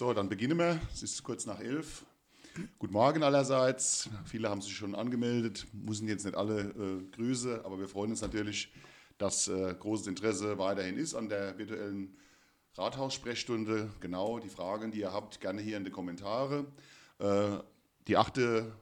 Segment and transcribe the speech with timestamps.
[0.00, 0.80] So, dann beginnen wir.
[0.94, 2.06] Es ist kurz nach elf.
[2.78, 4.08] Guten Morgen allerseits.
[4.24, 8.22] Viele haben sich schon angemeldet, müssen jetzt nicht alle äh, Grüße, aber wir freuen uns
[8.22, 8.72] natürlich,
[9.18, 12.16] dass äh, großes Interesse weiterhin ist an der virtuellen
[12.76, 13.90] Rathaus-Sprechstunde.
[14.00, 16.64] Genau, die Fragen, die ihr habt, gerne hier in die Kommentare.
[17.18, 17.58] Äh,
[18.08, 18.72] die achte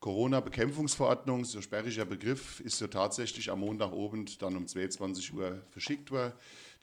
[0.00, 6.10] Corona-Bekämpfungsverordnung, so sperriger Begriff, ist so tatsächlich am Montag oben dann um 22 Uhr verschickt
[6.10, 6.34] worden.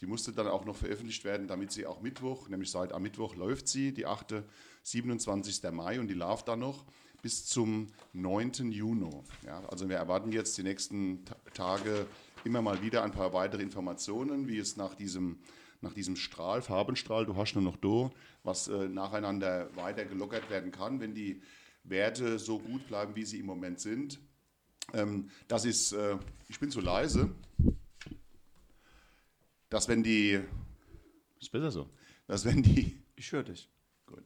[0.01, 3.35] Die musste dann auch noch veröffentlicht werden, damit sie auch Mittwoch, nämlich seit am Mittwoch
[3.35, 4.43] läuft sie, die 8.
[4.83, 5.71] 27.
[5.71, 6.85] Mai und die läuft dann noch
[7.21, 8.71] bis zum 9.
[8.71, 9.11] Juni.
[9.45, 12.07] Ja, also wir erwarten jetzt die nächsten Tage
[12.43, 15.37] immer mal wieder ein paar weitere Informationen, wie es nach diesem,
[15.81, 18.11] nach diesem Strahl, Farbenstrahl, du hast nur noch do,
[18.43, 21.43] was äh, nacheinander weiter gelockert werden kann, wenn die
[21.83, 24.19] Werte so gut bleiben, wie sie im Moment sind.
[24.93, 27.35] Ähm, das ist, äh, ich bin zu leise
[29.71, 30.39] dass wenn die.
[31.39, 31.89] Ist besser so.
[32.27, 33.01] Dass wenn die.
[33.15, 33.69] Ich höre dich.
[34.05, 34.23] Gut.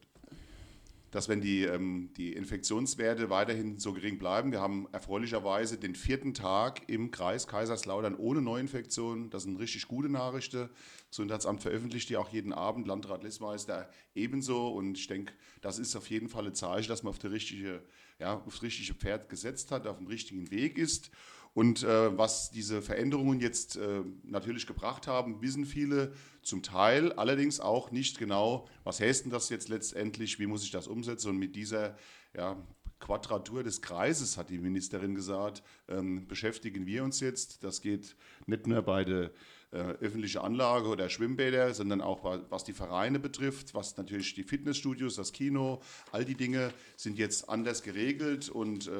[1.12, 6.34] Dass wenn die, ähm, die Infektionswerte weiterhin so gering bleiben, wir haben erfreulicherweise den vierten
[6.34, 9.30] Tag im Kreis Kaiserslautern ohne Neuinfektion.
[9.30, 10.68] Das sind richtig gute Nachrichten.
[10.68, 14.68] Das Gesundheitsamt veröffentlicht die auch jeden Abend, Landrat Lissmeister ebenso.
[14.68, 17.84] Und ich denke, das ist auf jeden Fall ein Zeichen, dass man auf, die richtige,
[18.18, 21.12] ja, auf das richtige Pferd gesetzt hat, auf dem richtigen Weg ist.
[21.56, 27.60] Und äh, was diese Veränderungen jetzt äh, natürlich gebracht haben, wissen viele zum Teil, allerdings
[27.60, 31.30] auch nicht genau, was heißt denn das jetzt letztendlich, wie muss ich das umsetzen.
[31.30, 31.96] Und mit dieser
[32.34, 32.62] ja,
[33.00, 37.64] Quadratur des Kreises, hat die Ministerin gesagt, ähm, beschäftigen wir uns jetzt.
[37.64, 39.30] Das geht nicht nur bei der
[39.76, 45.32] öffentliche Anlage oder Schwimmbäder, sondern auch was die Vereine betrifft, was natürlich die Fitnessstudios, das
[45.32, 45.80] Kino,
[46.12, 48.90] all die Dinge sind jetzt anders geregelt und äh,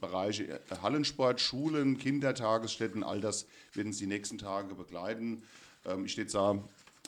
[0.00, 5.42] Bereiche äh, Hallensport, Schulen, Kindertagesstätten, all das werden Sie die nächsten Tage begleiten.
[5.84, 6.62] Ähm, ich stehe da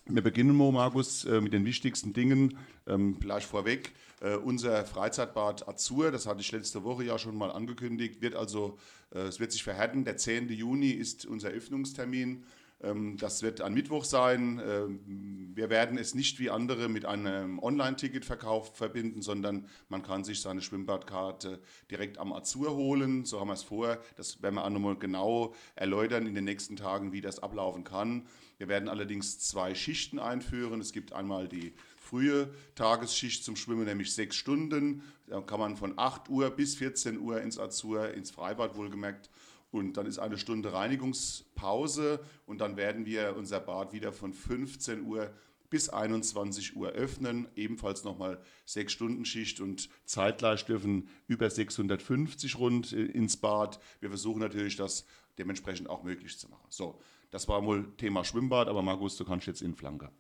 [0.07, 2.59] wir beginnen mal, Markus, äh, mit den wichtigsten Dingen.
[2.87, 7.51] Ähm, gleich vorweg, äh, unser Freizeitbad Azur, das hatte ich letzte Woche ja schon mal
[7.51, 8.79] angekündigt, wird also,
[9.11, 10.05] es wird sich verhärten.
[10.05, 10.49] Der 10.
[10.51, 12.45] Juni ist unser Öffnungstermin.
[12.83, 14.61] Ähm, das wird ein Mittwoch sein.
[14.65, 20.41] Ähm, wir werden es nicht wie andere mit einem Online-Ticketverkauf verbinden, sondern man kann sich
[20.41, 23.25] seine Schwimmbadkarte direkt am Azur holen.
[23.25, 23.99] So haben wir es vor.
[24.17, 28.27] Das werden wir auch nochmal genau erläutern in den nächsten Tagen, wie das ablaufen kann.
[28.59, 30.81] Wir werden allerdings zwei Schichten einführen.
[30.81, 35.03] Es gibt einmal die frühe Tagesschicht zum Schwimmen, nämlich sechs Stunden.
[35.27, 39.31] Da kann man von 8 Uhr bis 14 Uhr ins Azur, ins Freibad wohlgemerkt
[39.71, 45.05] und dann ist eine Stunde Reinigungspause und dann werden wir unser Bad wieder von 15
[45.05, 45.31] Uhr
[45.71, 47.49] bis 21 Uhr öffnen.
[47.55, 53.79] Ebenfalls nochmal sechs Stunden Schicht und zeitgleich dürfen über 650 rund äh, ins Bad.
[54.01, 55.07] Wir versuchen natürlich, das
[55.39, 56.67] dementsprechend auch möglich zu machen.
[56.69, 57.01] So,
[57.31, 60.11] das war wohl Thema Schwimmbad, aber Markus, du kannst jetzt in Flanke.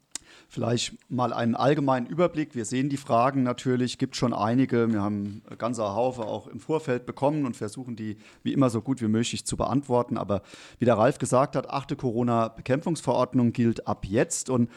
[0.48, 2.54] Vielleicht mal einen allgemeinen Überblick.
[2.54, 4.92] Wir sehen die Fragen natürlich, gibt schon einige.
[4.92, 8.80] Wir haben ein ganzer Haufe auch im Vorfeld bekommen und versuchen die wie immer so
[8.80, 10.16] gut wie möglich zu beantworten.
[10.16, 10.42] Aber
[10.78, 14.70] wie der Ralf gesagt hat, achte Corona-Bekämpfungsverordnung gilt ab jetzt und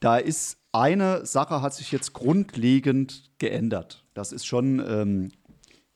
[0.00, 4.04] da ist eine Sache hat sich jetzt grundlegend geändert.
[4.12, 5.32] Das ist schon ähm,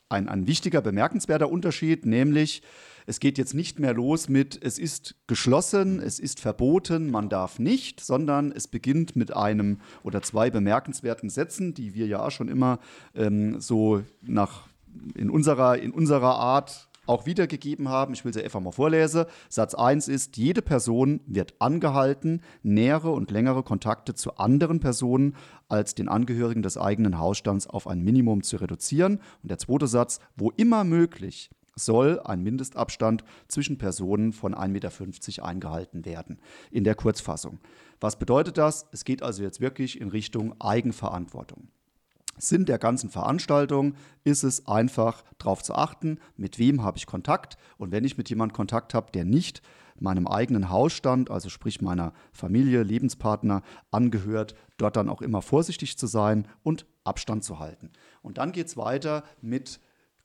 [0.09, 2.63] ein, ein wichtiger, bemerkenswerter Unterschied, nämlich
[3.11, 7.59] es geht jetzt nicht mehr los mit, es ist geschlossen, es ist verboten, man darf
[7.59, 12.79] nicht, sondern es beginnt mit einem oder zwei bemerkenswerten Sätzen, die wir ja schon immer
[13.17, 14.69] ähm, so nach
[15.17, 18.15] in unserer, in unserer Art auch wiedergegeben haben.
[18.15, 19.25] Ich will sie einfach mal vorlesen.
[19.49, 25.35] Satz 1 ist, jede Person wird angehalten, nähere und längere Kontakte zu anderen Personen
[25.69, 29.17] als den Angehörigen des eigenen Hausstands auf ein Minimum zu reduzieren.
[29.43, 31.51] Und der zweite Satz, wo immer möglich,
[31.85, 36.39] soll ein Mindestabstand zwischen Personen von 1,50 Meter eingehalten werden.
[36.71, 37.59] In der Kurzfassung.
[38.01, 38.87] Was bedeutet das?
[38.93, 41.69] Es geht also jetzt wirklich in Richtung Eigenverantwortung.
[42.39, 47.57] Sinn der ganzen Veranstaltung ist es einfach darauf zu achten, mit wem habe ich Kontakt
[47.77, 49.63] und wenn ich mit jemandem Kontakt habe, der nicht
[49.99, 56.07] meinem eigenen Hausstand, also sprich meiner Familie, Lebenspartner angehört, dort dann auch immer vorsichtig zu
[56.07, 57.91] sein und Abstand zu halten.
[58.23, 59.81] Und dann geht es weiter mit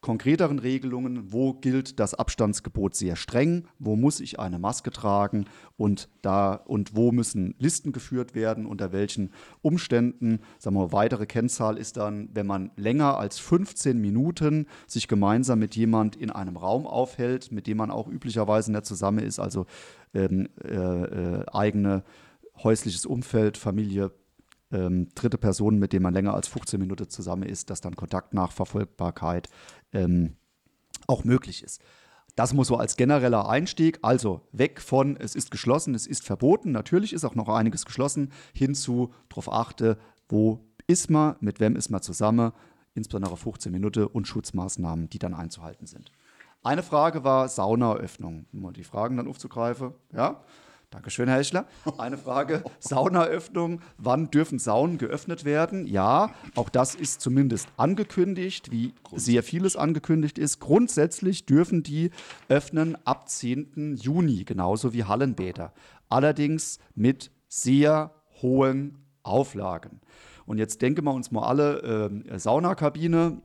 [0.05, 5.45] konkreteren Regelungen, wo gilt das Abstandsgebot sehr streng, wo muss ich eine Maske tragen
[5.77, 9.31] und da und wo müssen Listen geführt werden, unter welchen
[9.63, 10.41] Umständen.
[10.59, 15.75] Sagen wir, weitere Kennzahl ist dann, wenn man länger als 15 Minuten sich gemeinsam mit
[15.75, 19.65] jemand in einem Raum aufhält, mit dem man auch üblicherweise nicht zusammen ist, also
[20.13, 22.03] ähm, äh, äh, eigene
[22.63, 24.11] häusliches Umfeld, Familie,
[24.71, 29.49] ähm, dritte Personen, mit denen man länger als 15 Minuten zusammen ist, dass dann Kontaktnachverfolgbarkeit
[29.93, 30.35] ähm,
[31.07, 31.81] auch möglich ist.
[32.35, 36.71] Das muss so als genereller Einstieg, also weg von es ist geschlossen, es ist verboten,
[36.71, 39.97] natürlich ist auch noch einiges geschlossen, hin zu darauf achte,
[40.27, 42.51] wo ist man, mit wem ist man zusammen,
[42.93, 46.11] insbesondere 15 Minuten und Schutzmaßnahmen, die dann einzuhalten sind.
[46.61, 49.93] Eine Frage war Saunaöffnung, um die Fragen dann aufzugreifen.
[50.11, 50.43] Ja,
[50.95, 51.65] Dankeschön, Herr Hechler.
[51.97, 53.81] Eine Frage: Saunaöffnung.
[53.97, 55.87] Wann dürfen Saunen geöffnet werden?
[55.87, 60.61] Ja, auch das ist zumindest angekündigt, wie sehr vieles angekündigt ist.
[60.61, 62.11] Grundsätzlich dürfen die
[62.47, 63.97] öffnen ab 10.
[63.97, 65.73] Juni, genauso wie Hallenbäder.
[66.07, 68.11] Allerdings mit sehr
[68.41, 69.99] hohen Auflagen.
[70.45, 73.41] Und jetzt denken wir uns mal alle äh, Saunakabine,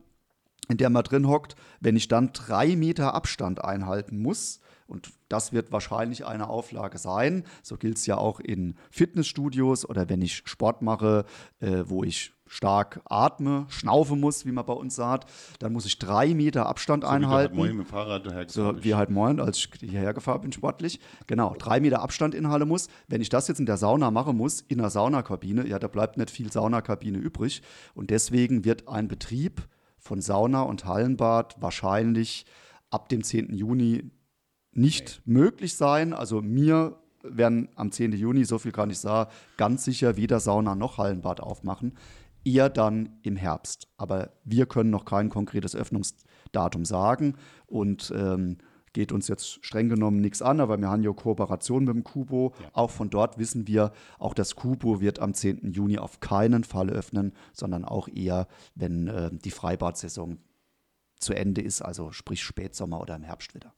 [0.68, 5.52] in der man drin hockt, wenn ich dann drei Meter Abstand einhalten muss, und das
[5.52, 7.44] wird wahrscheinlich eine Auflage sein.
[7.62, 11.24] So gilt es ja auch in Fitnessstudios oder wenn ich Sport mache,
[11.60, 16.00] äh, wo ich stark atme, schnaufen muss, wie man bei uns sagt, dann muss ich
[16.00, 17.56] drei Meter Abstand so einhalten.
[17.56, 20.98] Wie halt mit dem Fahrrad so wie halt moin, als ich hierher gefahren bin, sportlich.
[21.28, 22.88] Genau, drei Meter Abstand inhalte muss.
[23.06, 26.16] Wenn ich das jetzt in der Sauna machen muss, in einer Saunakabine, ja, da bleibt
[26.16, 27.62] nicht viel Saunakabine übrig.
[27.94, 32.46] Und deswegen wird ein Betrieb von Sauna und Hallenbad wahrscheinlich
[32.90, 33.54] ab dem 10.
[33.54, 34.10] Juni
[34.72, 35.34] nicht nee.
[35.34, 36.12] möglich sein.
[36.12, 38.12] Also mir werden am 10.
[38.12, 41.94] Juni, so viel kann ich sagen, ganz sicher weder Sauna noch Hallenbad aufmachen.
[42.44, 43.88] Eher dann im Herbst.
[43.98, 47.34] Aber wir können noch kein konkretes Öffnungsdatum sagen
[47.66, 48.56] und ähm,
[48.92, 52.54] geht uns jetzt streng genommen nichts an, aber wir haben ja Kooperation mit dem Kubo.
[52.60, 52.70] Ja.
[52.72, 55.72] Auch von dort wissen wir, auch das Kubo wird am 10.
[55.72, 60.38] Juni auf keinen Fall öffnen, sondern auch eher, wenn äh, die Freibad-Saison
[61.18, 63.74] zu Ende ist, also sprich Spätsommer oder im Herbst wieder.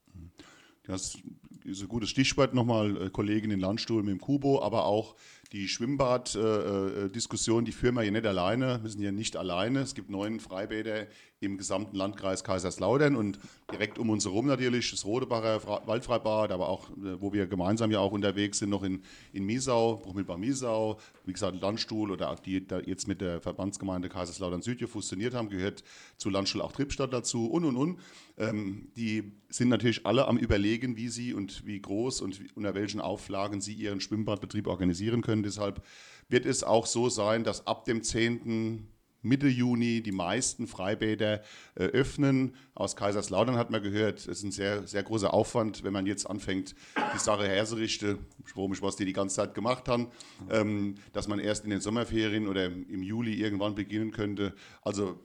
[0.85, 1.17] Das
[1.65, 5.15] ist ein gutes Stichwort nochmal, äh, Kollegin in Landstuhl mit dem Kubo, aber auch
[5.53, 8.81] die Schwimmbad-Diskussion, äh, äh die führen wir hier nicht alleine.
[8.83, 9.81] Wir sind hier nicht alleine.
[9.81, 11.07] Es gibt neun Freibäder
[11.43, 13.39] im gesamten Landkreis Kaiserslautern und
[13.71, 17.99] direkt um uns herum natürlich das Rodebacher Waldfreibad, aber auch, äh, wo wir gemeinsam ja
[17.99, 19.03] auch unterwegs sind, noch in,
[19.33, 24.63] in Miesau, Bruchmilbach Miesau, wie gesagt, Landstuhl oder die da jetzt mit der Verbandsgemeinde Kaiserslautern
[24.63, 25.83] Süd hier fusioniert haben, gehört
[26.17, 27.99] zu Landstuhl auch Trippstadt dazu und und und.
[28.39, 32.75] Ähm, die sind natürlich alle am Überlegen, wie sie und wie groß und wie, unter
[32.75, 35.42] welchen Auflagen sie ihren Schwimmbadbetrieb organisieren können.
[35.43, 35.83] Deshalb
[36.29, 38.89] wird es auch so sein, dass ab dem 10.
[39.23, 41.43] Mitte Juni die meisten Freibäder
[41.77, 42.57] äh, öffnen.
[42.75, 46.29] Aus Kaiserslautern hat man gehört, es ist ein sehr, sehr großer Aufwand, wenn man jetzt
[46.29, 46.75] anfängt,
[47.15, 48.19] die Sache herzurichten,
[48.55, 50.09] was die die ganze Zeit gemacht haben,
[50.51, 54.55] ähm, dass man erst in den Sommerferien oder im Juli irgendwann beginnen könnte.
[54.83, 55.21] Also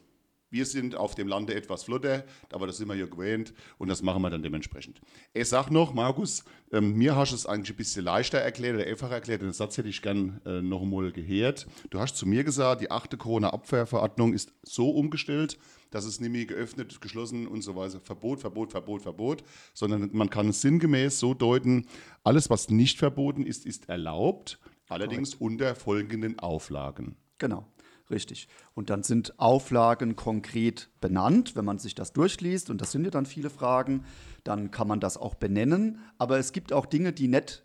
[0.49, 4.01] wir sind auf dem Lande etwas flotter, aber das sind wir ja gewöhnt und das
[4.01, 5.01] machen wir dann dementsprechend.
[5.33, 8.85] Ich sag noch, Markus, ähm, mir hast du es eigentlich ein bisschen leichter erklärt oder
[8.85, 11.67] einfacher erklärt, den Satz hätte ich gern äh, noch einmal gehört.
[11.89, 15.57] Du hast zu mir gesagt, die achte Corona-Abwehrverordnung ist so umgestellt,
[15.91, 20.29] dass es nicht mehr geöffnet, geschlossen und so weiter, Verbot, Verbot, Verbot, Verbot, sondern man
[20.29, 21.87] kann es sinngemäß so deuten,
[22.23, 24.59] alles, was nicht verboten ist, ist erlaubt,
[24.89, 25.41] allerdings Correct.
[25.41, 27.15] unter folgenden Auflagen.
[27.37, 27.65] Genau.
[28.09, 28.47] Richtig.
[28.73, 31.55] Und dann sind Auflagen konkret benannt.
[31.55, 34.05] Wenn man sich das durchliest, und das sind ja dann viele Fragen,
[34.43, 35.99] dann kann man das auch benennen.
[36.17, 37.63] Aber es gibt auch Dinge, die nicht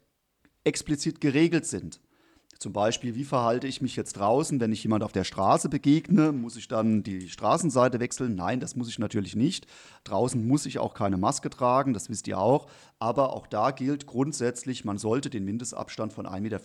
[0.64, 2.00] explizit geregelt sind.
[2.58, 6.30] Zum Beispiel, wie verhalte ich mich jetzt draußen, wenn ich jemand auf der Straße begegne?
[6.30, 8.36] Muss ich dann die Straßenseite wechseln?
[8.36, 9.66] Nein, das muss ich natürlich nicht.
[10.04, 12.68] Draußen muss ich auch keine Maske tragen, das wisst ihr auch.
[13.00, 16.60] Aber auch da gilt grundsätzlich, man sollte den Mindestabstand von 1,50 Meter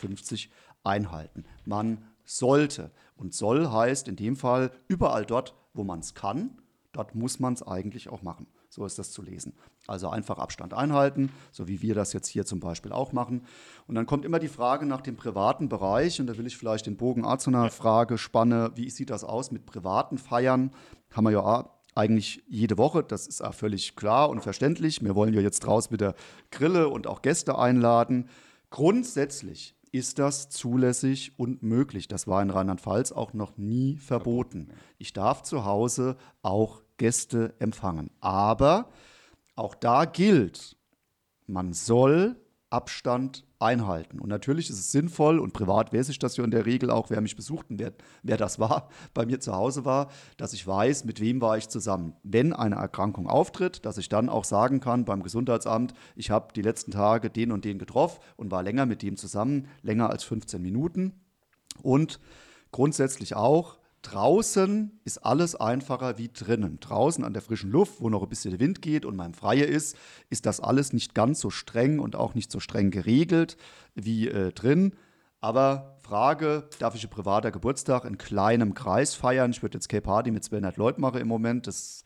[0.84, 1.46] einhalten.
[1.66, 2.92] Man sollte.
[3.16, 6.62] Und soll heißt in dem Fall überall dort, wo man es kann,
[6.92, 8.46] dort muss man es eigentlich auch machen.
[8.70, 9.54] So ist das zu lesen.
[9.88, 13.46] Also einfach Abstand einhalten, so wie wir das jetzt hier zum Beispiel auch machen.
[13.88, 16.20] Und dann kommt immer die Frage nach dem privaten Bereich.
[16.20, 18.72] Und da will ich vielleicht den Bogen auch zu einer Frage spannen.
[18.76, 20.72] Wie sieht das aus mit privaten Feiern?
[21.12, 23.04] Haben wir ja eigentlich jede Woche.
[23.04, 25.02] Das ist auch völlig klar und verständlich.
[25.02, 26.14] Wir wollen ja jetzt raus mit der
[26.52, 28.30] Grille und auch Gäste einladen.
[28.70, 32.08] Grundsätzlich ist das zulässig und möglich.
[32.08, 34.70] Das war in Rheinland-Pfalz auch noch nie verboten.
[34.98, 38.12] Ich darf zu Hause auch Gäste empfangen.
[38.20, 38.90] Aber
[39.56, 40.78] auch da gilt,
[41.46, 42.36] man soll
[42.70, 44.20] Abstand einhalten.
[44.20, 47.10] Und natürlich ist es sinnvoll, und privat weiß ich das ja in der Regel auch,
[47.10, 50.66] wer mich besucht und wer, wer das war, bei mir zu Hause war, dass ich
[50.66, 52.14] weiß, mit wem war ich zusammen.
[52.24, 56.62] Wenn eine Erkrankung auftritt, dass ich dann auch sagen kann beim Gesundheitsamt, ich habe die
[56.62, 60.62] letzten Tage den und den getroffen und war länger mit dem zusammen, länger als 15
[60.62, 61.14] Minuten.
[61.82, 62.20] Und
[62.72, 63.78] grundsätzlich auch,
[64.10, 66.80] Draußen ist alles einfacher wie drinnen.
[66.80, 69.98] Draußen an der frischen Luft, wo noch ein bisschen Wind geht und man Freie ist,
[70.30, 73.58] ist das alles nicht ganz so streng und auch nicht so streng geregelt
[73.96, 74.94] wie äh, drin.
[75.42, 79.52] Aber Frage, darf ich ein privater Geburtstag in kleinem Kreis feiern?
[79.52, 81.68] Ich würde jetzt keine Party mit 200 Leuten machen im Moment.
[81.68, 82.06] Das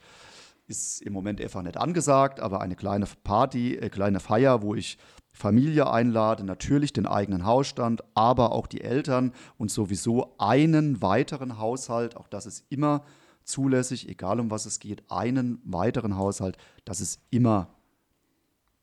[0.71, 4.73] ist im Moment einfach nicht angesagt, aber eine kleine Party, eine äh, kleine Feier, wo
[4.73, 4.97] ich
[5.31, 12.17] Familie einlade, natürlich den eigenen Hausstand, aber auch die Eltern und sowieso einen weiteren Haushalt,
[12.17, 13.03] auch das ist immer
[13.43, 17.69] zulässig, egal um was es geht, einen weiteren Haushalt, das ist immer,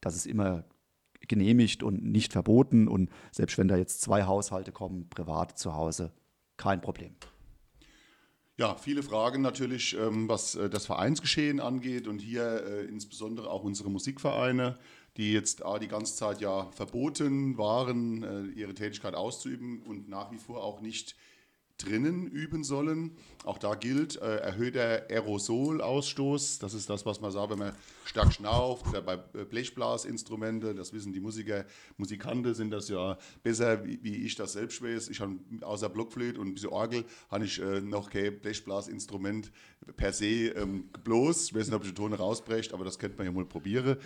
[0.00, 0.64] das ist immer
[1.26, 2.88] genehmigt und nicht verboten.
[2.88, 6.12] Und selbst wenn da jetzt zwei Haushalte kommen, privat zu Hause,
[6.56, 7.14] kein Problem.
[8.58, 13.62] Ja, viele Fragen natürlich, ähm, was äh, das Vereinsgeschehen angeht und hier äh, insbesondere auch
[13.62, 14.76] unsere Musikvereine,
[15.16, 20.38] die jetzt die ganze Zeit ja verboten waren, äh, ihre Tätigkeit auszuüben und nach wie
[20.38, 21.14] vor auch nicht
[21.78, 23.16] drinnen üben sollen.
[23.44, 26.58] Auch da gilt äh, erhöhter Aerosolausstoß.
[26.58, 27.72] Das ist das, was man sagt, wenn man
[28.04, 30.74] stark schnauft oder bei äh, Blechblasinstrumente.
[30.74, 31.64] Das wissen die Musiker,
[31.96, 35.08] Musikanten sind das ja besser, wie, wie ich das selbst weiß.
[35.08, 39.50] Ich habe außer Blockflöte und ein bisschen Orgel habe ich äh, noch kein Blechblasinstrument
[39.96, 41.48] per se ähm, bloß.
[41.48, 43.96] Ich weiß nicht, ob ich die Tone rausbrecht, aber das könnte man ja mal probieren.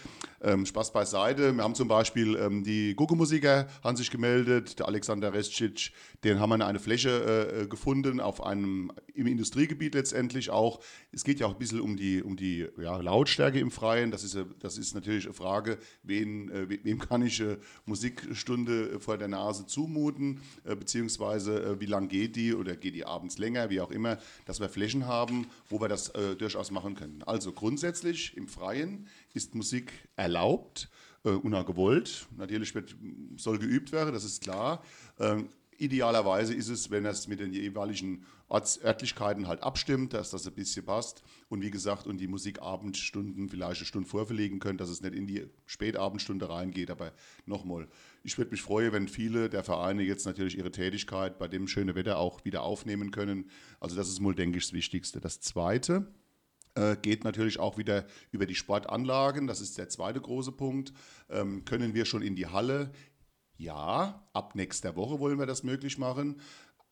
[0.41, 1.53] Ähm, Spaß beiseite.
[1.53, 5.93] Wir haben zum Beispiel ähm, die Gucke-Musiker haben sich gemeldet, der Alexander Rescic,
[6.25, 10.81] den haben wir eine Fläche äh, gefunden auf einem im Industriegebiet letztendlich auch.
[11.11, 14.11] Es geht ja auch ein bisschen um die, um die ja, Lautstärke im Freien.
[14.11, 19.17] Das ist, das ist natürlich eine Frage, wen, äh, wem kann ich eine Musikstunde vor
[19.17, 23.71] der Nase zumuten, äh, beziehungsweise äh, wie lang geht die oder geht die abends länger,
[23.71, 27.23] wie auch immer, dass wir Flächen haben, wo wir das äh, durchaus machen können.
[27.23, 30.91] Also grundsätzlich im Freien ist Musik erlaubt.
[31.25, 32.27] Äh, unergewollt.
[32.37, 32.97] Natürlich wird,
[33.37, 34.83] soll geübt werden, das ist klar.
[35.21, 35.49] Ähm,
[35.83, 40.53] Idealerweise ist es, wenn es mit den jeweiligen Orts Örtlichkeiten halt abstimmt, dass das ein
[40.53, 41.23] bisschen passt.
[41.49, 45.27] Und wie gesagt, und die Musikabendstunden vielleicht eine Stunde vorverlegen können, dass es nicht in
[45.27, 46.91] die Spätabendstunde reingeht.
[46.91, 47.13] Aber
[47.47, 47.89] nochmal,
[48.23, 51.95] ich würde mich freuen, wenn viele der Vereine jetzt natürlich ihre Tätigkeit bei dem schönen
[51.95, 53.49] Wetter auch wieder aufnehmen können.
[53.81, 55.19] Also das ist mal, denke ich, das Wichtigste.
[55.19, 56.13] Das Zweite,
[56.75, 59.47] äh, geht natürlich auch wieder über die Sportanlagen.
[59.47, 60.93] Das ist der zweite große Punkt.
[61.31, 62.93] Ähm, können wir schon in die Halle?
[63.57, 66.41] Ja, ab nächster Woche wollen wir das möglich machen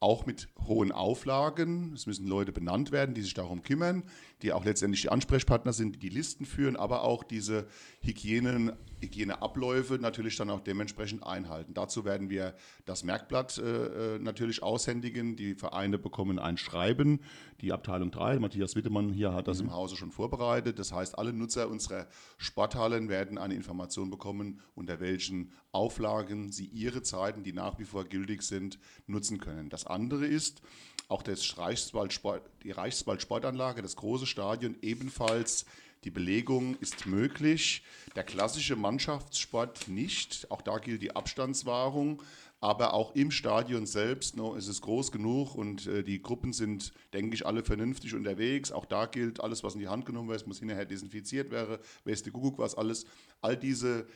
[0.00, 1.92] auch mit hohen Auflagen.
[1.94, 4.02] Es müssen Leute benannt werden, die sich darum kümmern,
[4.42, 7.66] die auch letztendlich die Ansprechpartner sind, die die Listen führen, aber auch diese
[8.00, 11.74] Hygienen, Hygieneabläufe natürlich dann auch dementsprechend einhalten.
[11.74, 12.54] Dazu werden wir
[12.84, 15.36] das Merkblatt äh, äh natürlich aushändigen.
[15.36, 17.20] Die Vereine bekommen ein Schreiben.
[17.60, 19.68] Die Abteilung 3, Matthias Wittemann hier hat das mhm.
[19.68, 20.78] im Hause schon vorbereitet.
[20.78, 22.06] Das heißt, alle Nutzer unserer
[22.38, 28.04] Sporthallen werden eine Information bekommen, unter welchen Auflagen sie ihre Zeiten, die nach wie vor
[28.04, 29.68] gültig sind, nutzen können.
[29.68, 30.62] Das andere ist,
[31.08, 32.20] auch das Reichswald
[32.62, 35.66] die Reichswald-Sportanlage, das große Stadion, ebenfalls
[36.04, 37.82] die Belegung ist möglich.
[38.16, 40.50] Der klassische Mannschaftssport nicht.
[40.50, 42.22] Auch da gilt die Abstandswahrung.
[42.62, 46.92] Aber auch im Stadion selbst no, ist es groß genug und äh, die Gruppen sind,
[47.14, 48.70] denke ich, alle vernünftig unterwegs.
[48.70, 51.78] Auch da gilt, alles, was in die Hand genommen wird, muss hinterher desinfiziert werden.
[52.04, 53.06] Weste Kuckuck, was alles.
[53.40, 54.06] All diese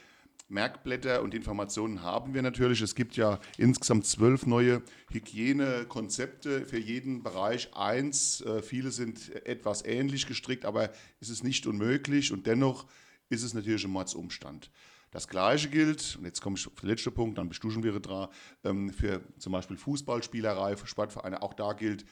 [0.48, 2.80] Merkblätter und Informationen haben wir natürlich.
[2.82, 7.74] Es gibt ja insgesamt zwölf neue Hygienekonzepte für jeden Bereich.
[7.74, 12.86] Eins, äh, viele sind etwas ähnlich gestrickt, aber es ist nicht unmöglich und dennoch
[13.30, 14.70] ist es natürlich ein Mordsumstand.
[15.10, 17.84] Das Gleiche gilt, und jetzt komme ich auf den letzten Punkt, dann bist du schon
[17.84, 18.28] wieder dran,
[18.64, 22.04] ähm, für zum Beispiel Fußballspielerei, für Sportvereine, auch da gilt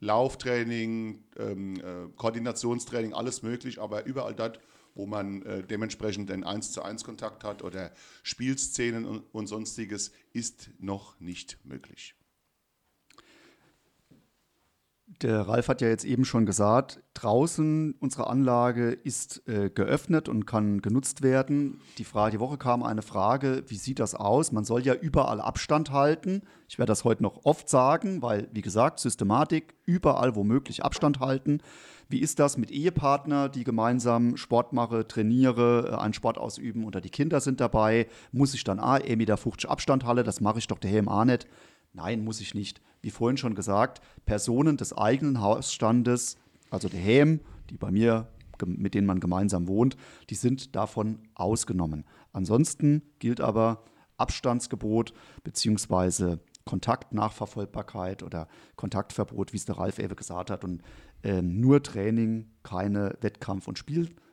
[0.00, 4.60] Lauftraining, ähm, äh, Koordinationstraining, alles möglich, aber überall dort,
[4.98, 7.92] wo man äh, dementsprechend einen 1 zu 1 Kontakt hat oder
[8.24, 12.17] Spielszenen und, und sonstiges, ist noch nicht möglich.
[15.22, 20.46] Der Ralf hat ja jetzt eben schon gesagt, draußen unsere Anlage ist äh, geöffnet und
[20.46, 21.80] kann genutzt werden.
[21.96, 24.52] Die, Frage, die Woche kam eine Frage, wie sieht das aus?
[24.52, 26.42] Man soll ja überall Abstand halten.
[26.68, 31.62] Ich werde das heute noch oft sagen, weil, wie gesagt, Systematik, überall womöglich Abstand halten.
[32.10, 37.00] Wie ist das mit Ehepartner, die gemeinsam Sport machen, trainiere, äh, einen Sport ausüben oder
[37.00, 38.06] die Kinder sind dabei?
[38.30, 41.46] Muss ich dann, ah, 1,50 Meter Abstand halle, das mache ich doch daheim auch nicht.
[41.98, 42.80] Nein, muss ich nicht.
[43.02, 46.36] Wie vorhin schon gesagt, Personen des eigenen Hausstandes,
[46.70, 47.40] also der Häm,
[47.70, 48.28] die bei mir,
[48.64, 49.96] mit denen man gemeinsam wohnt,
[50.30, 52.04] die sind davon ausgenommen.
[52.32, 53.82] Ansonsten gilt aber
[54.16, 55.12] Abstandsgebot
[55.42, 56.36] bzw.
[56.64, 60.62] Kontaktnachverfolgbarkeit oder Kontaktverbot, wie es der Ralf Ewe gesagt hat.
[60.62, 60.82] Und
[61.24, 63.78] äh, nur Training, keine Wettkampf- und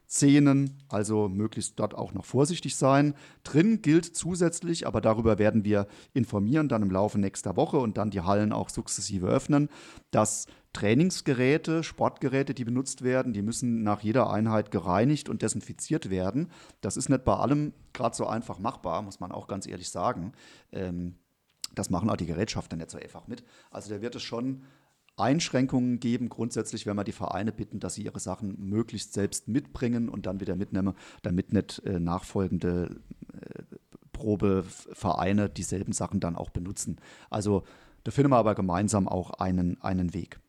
[0.06, 3.16] Spielszenen, also möglichst dort auch noch vorsichtig sein.
[3.44, 8.12] Drin gilt zusätzlich, aber darüber werden wir informieren dann im Laufe nächster Woche und dann
[8.12, 9.70] die Hallen auch sukzessive öffnen,
[10.12, 16.52] dass Trainingsgeräte, Sportgeräte, die benutzt werden, die müssen nach jeder Einheit gereinigt und desinfiziert werden.
[16.82, 20.34] Das ist nicht bei allem gerade so einfach machbar, muss man auch ganz ehrlich sagen.
[20.72, 21.16] Ähm,
[21.74, 23.44] das machen auch die Gerätschaften nicht so einfach mit.
[23.72, 24.64] Also da wird es schon
[25.18, 26.30] Einschränkungen geben.
[26.30, 30.40] Grundsätzlich werden wir die Vereine bitten, dass sie ihre Sachen möglichst selbst mitbringen und dann
[30.40, 32.98] wieder mitnehmen, damit nicht äh, nachfolgende
[33.34, 33.64] äh,
[34.12, 36.98] Probevereine dieselben Sachen dann auch benutzen.
[37.30, 37.64] Also
[38.04, 40.40] da finden wir aber gemeinsam auch einen, einen Weg.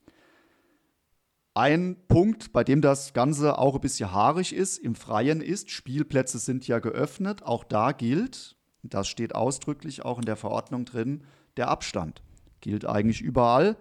[1.55, 6.39] Ein Punkt, bei dem das Ganze auch ein bisschen haarig ist, im Freien ist, Spielplätze
[6.39, 7.45] sind ja geöffnet.
[7.45, 11.25] Auch da gilt, das steht ausdrücklich auch in der Verordnung drin,
[11.57, 12.23] der Abstand.
[12.61, 13.77] Gilt eigentlich überall.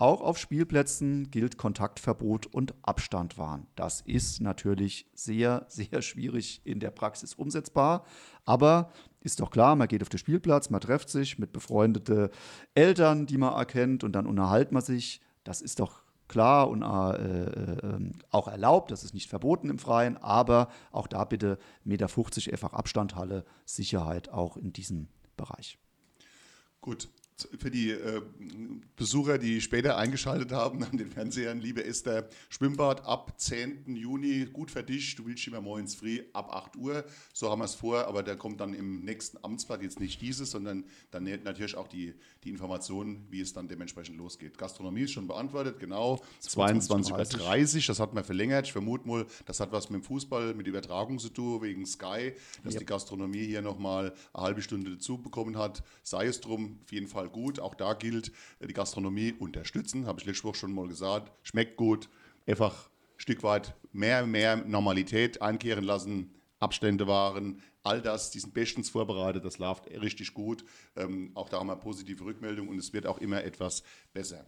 [0.00, 3.66] Auch auf Spielplätzen gilt Kontaktverbot und Abstand wahren.
[3.76, 8.06] Das ist natürlich sehr, sehr schwierig in der Praxis umsetzbar.
[8.46, 12.30] Aber ist doch klar, man geht auf den Spielplatz, man trifft sich mit befreundeten
[12.72, 15.20] Eltern, die man erkennt, und dann unterhält man sich.
[15.44, 20.16] Das ist doch klar und äh, äh, auch erlaubt, das ist nicht verboten im Freien,
[20.16, 23.14] aber auch da bitte 1,50 Meter einfach Abstand,
[23.66, 25.78] Sicherheit auch in diesem Bereich.
[26.80, 27.10] Gut,
[27.58, 28.22] für die äh,
[28.96, 33.96] Besucher, die später eingeschaltet haben an den Fernsehern, liebe Esther, Schwimmbad ab 10.
[33.96, 37.74] Juni, gut verdischt, du willst immer morgens früh ab 8 Uhr, so haben wir es
[37.74, 41.88] vor, aber der kommt dann im nächsten Amtsblatt, jetzt nicht dieses, sondern dann natürlich auch
[41.88, 44.58] die, die Informationen, wie es dann dementsprechend losgeht.
[44.58, 49.60] Gastronomie ist schon beantwortet, genau, 22.30 Uhr, das hat man verlängert, ich vermute mal, das
[49.60, 52.80] hat was mit dem Fußball, mit Übertragung zu tun, wegen Sky, dass yep.
[52.80, 57.08] die Gastronomie hier nochmal eine halbe Stunde dazu bekommen hat, sei es drum, auf jeden
[57.08, 57.60] Fall gut.
[57.60, 61.32] Auch da gilt, äh, die Gastronomie unterstützen, habe ich letzte Woche schon mal gesagt.
[61.42, 62.08] Schmeckt gut,
[62.46, 68.52] einfach ein Stück weit mehr, mehr Normalität einkehren lassen, Abstände wahren, all das, die sind
[68.52, 70.64] bestens vorbereitet, das läuft richtig gut.
[70.96, 73.82] Ähm, auch da haben wir positive Rückmeldungen und es wird auch immer etwas
[74.12, 74.46] besser.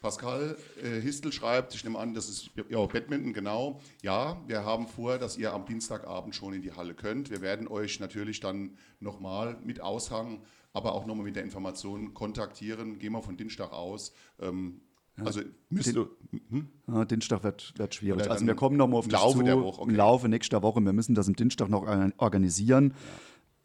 [0.00, 3.80] Pascal äh, Histel schreibt, ich nehme an, das ist ja, Badminton, genau.
[4.00, 7.30] Ja, wir haben vor, dass ihr am Dienstagabend schon in die Halle könnt.
[7.30, 10.40] Wir werden euch natürlich dann nochmal mit Aushang
[10.72, 12.98] aber auch nochmal mit der Information kontaktieren.
[12.98, 14.12] Gehen wir von Dienstag aus.
[14.40, 14.80] Ähm,
[15.18, 16.08] ja, also müsste.
[16.32, 16.68] Den, hm?
[16.86, 18.30] ja, Dienstag wird, wird schwierig.
[18.30, 19.90] Also wir kommen nochmal auf das Laufe zu, der Woche, okay.
[19.90, 20.80] im Laufe nächster Woche.
[20.80, 21.86] Wir müssen das am Dienstag noch
[22.18, 22.94] organisieren.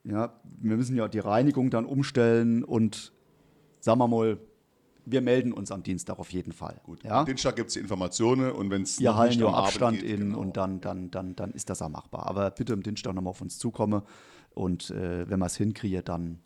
[0.03, 0.11] Ja.
[0.11, 3.13] ja, wir müssen ja die Reinigung dann umstellen und
[3.79, 4.39] sagen wir mal,
[5.05, 6.79] wir melden uns am Dienstag auf jeden Fall.
[6.83, 7.03] Gut.
[7.03, 7.19] Ja?
[7.19, 10.39] Am Dienstag gibt es Informationen und wenn es Wir halten ja Abstand geht, in genau.
[10.39, 12.25] und dann, dann, dann, dann ist das auch machbar.
[12.27, 14.01] Aber bitte am Dienstag nochmal auf uns zukommen
[14.51, 16.39] und äh, wenn wir es hinkriegen, dann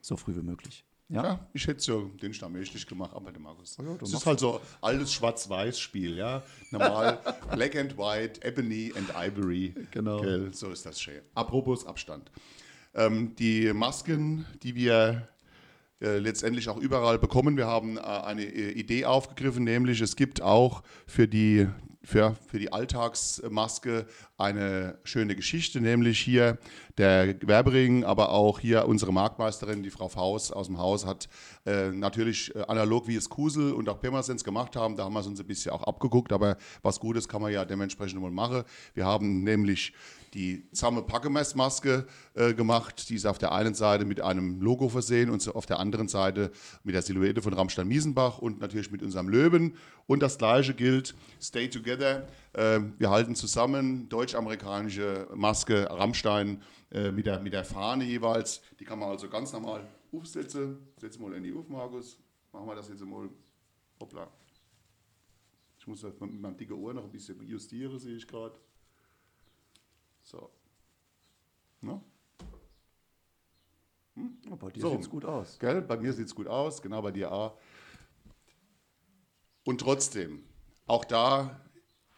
[0.00, 0.84] so früh wie möglich.
[1.08, 3.76] Ja, ja ich hätte ja den Stamm richtig gemacht, aber der Markus.
[3.80, 6.42] Oh ja, es ist halt so altes Schwarz-Weiß-Spiel, ja.
[6.70, 7.18] Normal
[7.52, 9.74] Black and White, Ebony and Ivory.
[9.90, 10.20] Genau.
[10.20, 10.52] Gell?
[10.54, 11.20] So ist das schön.
[11.34, 12.30] Apropos Abstand.
[12.94, 15.28] Ähm, die Masken, die wir
[16.00, 17.56] äh, letztendlich auch überall bekommen.
[17.56, 21.68] Wir haben äh, eine äh, Idee aufgegriffen, nämlich es gibt auch für die
[22.02, 24.06] für, für die Alltagsmaske
[24.38, 26.58] eine schöne Geschichte, nämlich hier
[26.96, 31.28] der Werbering, aber auch hier unsere Marktmeisterin, die Frau Faust aus dem Haus, hat
[31.66, 35.20] äh, natürlich äh, analog wie es Kusel und auch Pirmasens gemacht haben, da haben wir
[35.20, 38.64] es uns ein bisschen auch abgeguckt, aber was Gutes kann man ja dementsprechend mal machen.
[38.94, 39.92] Wir haben nämlich
[40.34, 43.08] die Zamme Packemessmaske äh, gemacht.
[43.08, 46.52] Die ist auf der einen Seite mit einem Logo versehen und auf der anderen Seite
[46.84, 49.76] mit der Silhouette von Rammstein-Miesenbach und natürlich mit unserem Löwen.
[50.06, 52.28] Und das gleiche gilt, Stay Together.
[52.52, 58.62] Äh, wir halten zusammen, deutsch-amerikanische Maske, Rammstein äh, mit, der, mit der Fahne jeweils.
[58.78, 60.78] Die kann man also ganz normal aufsetzen.
[60.96, 62.18] Setzen mal in die auf, Markus.
[62.52, 63.28] Machen wir das jetzt mal.
[64.00, 64.28] Hoppla.
[65.78, 68.54] Ich muss das mit meinem dicken Ohr noch ein bisschen justieren, sehe ich gerade.
[70.30, 70.48] So.
[71.80, 72.04] No?
[74.14, 74.38] Hm?
[74.60, 75.58] Bei dir so, sieht es gut aus.
[75.58, 75.82] Gell?
[75.82, 77.58] Bei mir sieht es gut aus, genau bei dir auch.
[79.64, 80.44] Und trotzdem,
[80.86, 81.60] auch da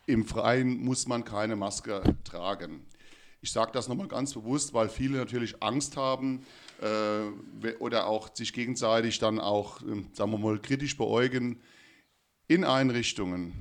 [0.04, 2.84] im Freien muss man keine Maske tragen.
[3.40, 6.44] Ich sage das nochmal ganz bewusst, weil viele natürlich Angst haben
[6.82, 11.62] äh, oder auch sich gegenseitig dann auch, äh, sagen wir mal, kritisch beäugen.
[12.46, 13.54] In Einrichtungen,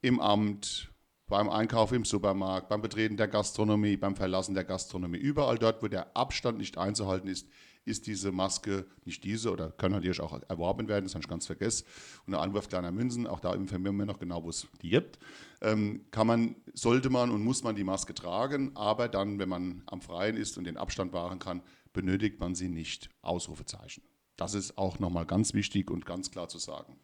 [0.00, 0.93] im Amt,
[1.34, 5.18] beim Einkauf im Supermarkt, beim Betreten der Gastronomie, beim Verlassen der Gastronomie.
[5.18, 7.48] Überall dort, wo der Abstand nicht einzuhalten ist,
[7.84, 11.46] ist diese Maske, nicht diese, oder kann natürlich auch erworben werden, das habe ich ganz
[11.46, 11.86] vergessen,
[12.24, 15.18] und ein Anwurf kleiner Münzen, auch da informieren wir noch genau, wo es die gibt,
[15.60, 19.82] ähm, kann man, sollte man und muss man die Maske tragen, aber dann, wenn man
[19.86, 23.10] am Freien ist und den Abstand wahren kann, benötigt man sie nicht.
[23.22, 24.04] Ausrufezeichen.
[24.36, 26.96] Das ist auch nochmal ganz wichtig und ganz klar zu sagen.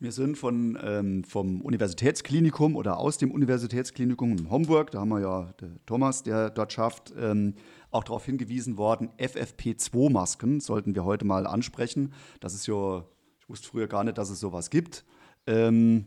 [0.00, 5.20] Wir sind von, ähm, vom Universitätsklinikum oder aus dem Universitätsklinikum in Homburg, da haben wir
[5.20, 5.52] ja
[5.86, 7.54] Thomas, der dort schafft, ähm,
[7.90, 12.12] auch darauf hingewiesen worden, FFP2-Masken sollten wir heute mal ansprechen.
[12.38, 13.04] Das ist ja,
[13.40, 15.04] ich wusste früher gar nicht, dass es sowas gibt.
[15.48, 16.06] Ähm,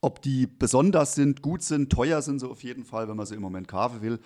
[0.00, 3.34] ob die besonders sind, gut sind, teuer sind sie auf jeden Fall, wenn man sie
[3.34, 4.20] im Moment kaufen will.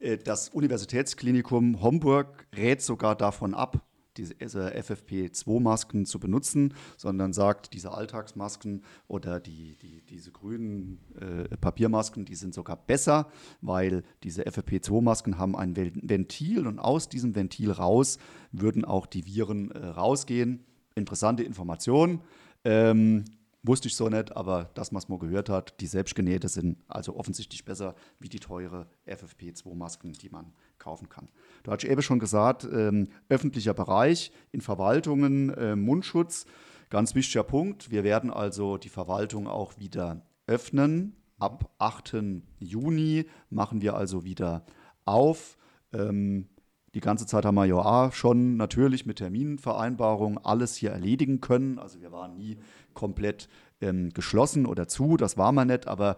[0.00, 7.92] Äh, das Universitätsklinikum Homburg rät sogar davon ab, diese FFP2-Masken zu benutzen, sondern sagt, diese
[7.92, 13.28] Alltagsmasken oder die, die, diese grünen äh, Papiermasken, die sind sogar besser,
[13.60, 18.18] weil diese FFP2-Masken haben ein Ventil und aus diesem Ventil raus
[18.52, 20.64] würden auch die Viren äh, rausgehen.
[20.94, 22.20] Interessante Information.
[22.64, 23.24] Ähm,
[23.64, 27.64] Wusste ich so nicht, aber das, was man gehört hat, die selbstgenähte sind also offensichtlich
[27.64, 31.28] besser wie die teure FFP2-Masken, die man kaufen kann.
[31.62, 36.44] Du hast eben schon gesagt, ähm, öffentlicher Bereich, in Verwaltungen, äh, Mundschutz,
[36.90, 37.90] ganz wichtiger Punkt.
[37.90, 41.16] Wir werden also die Verwaltung auch wieder öffnen.
[41.38, 42.42] Ab 8.
[42.58, 44.64] Juni machen wir also wieder
[45.04, 45.56] auf.
[45.92, 46.48] Ähm,
[46.94, 51.78] die ganze Zeit haben wir ja schon natürlich mit Terminvereinbarungen alles hier erledigen können.
[51.78, 52.58] Also wir waren nie
[52.92, 53.48] komplett
[53.80, 56.16] ähm, geschlossen oder zu, das war man nicht, aber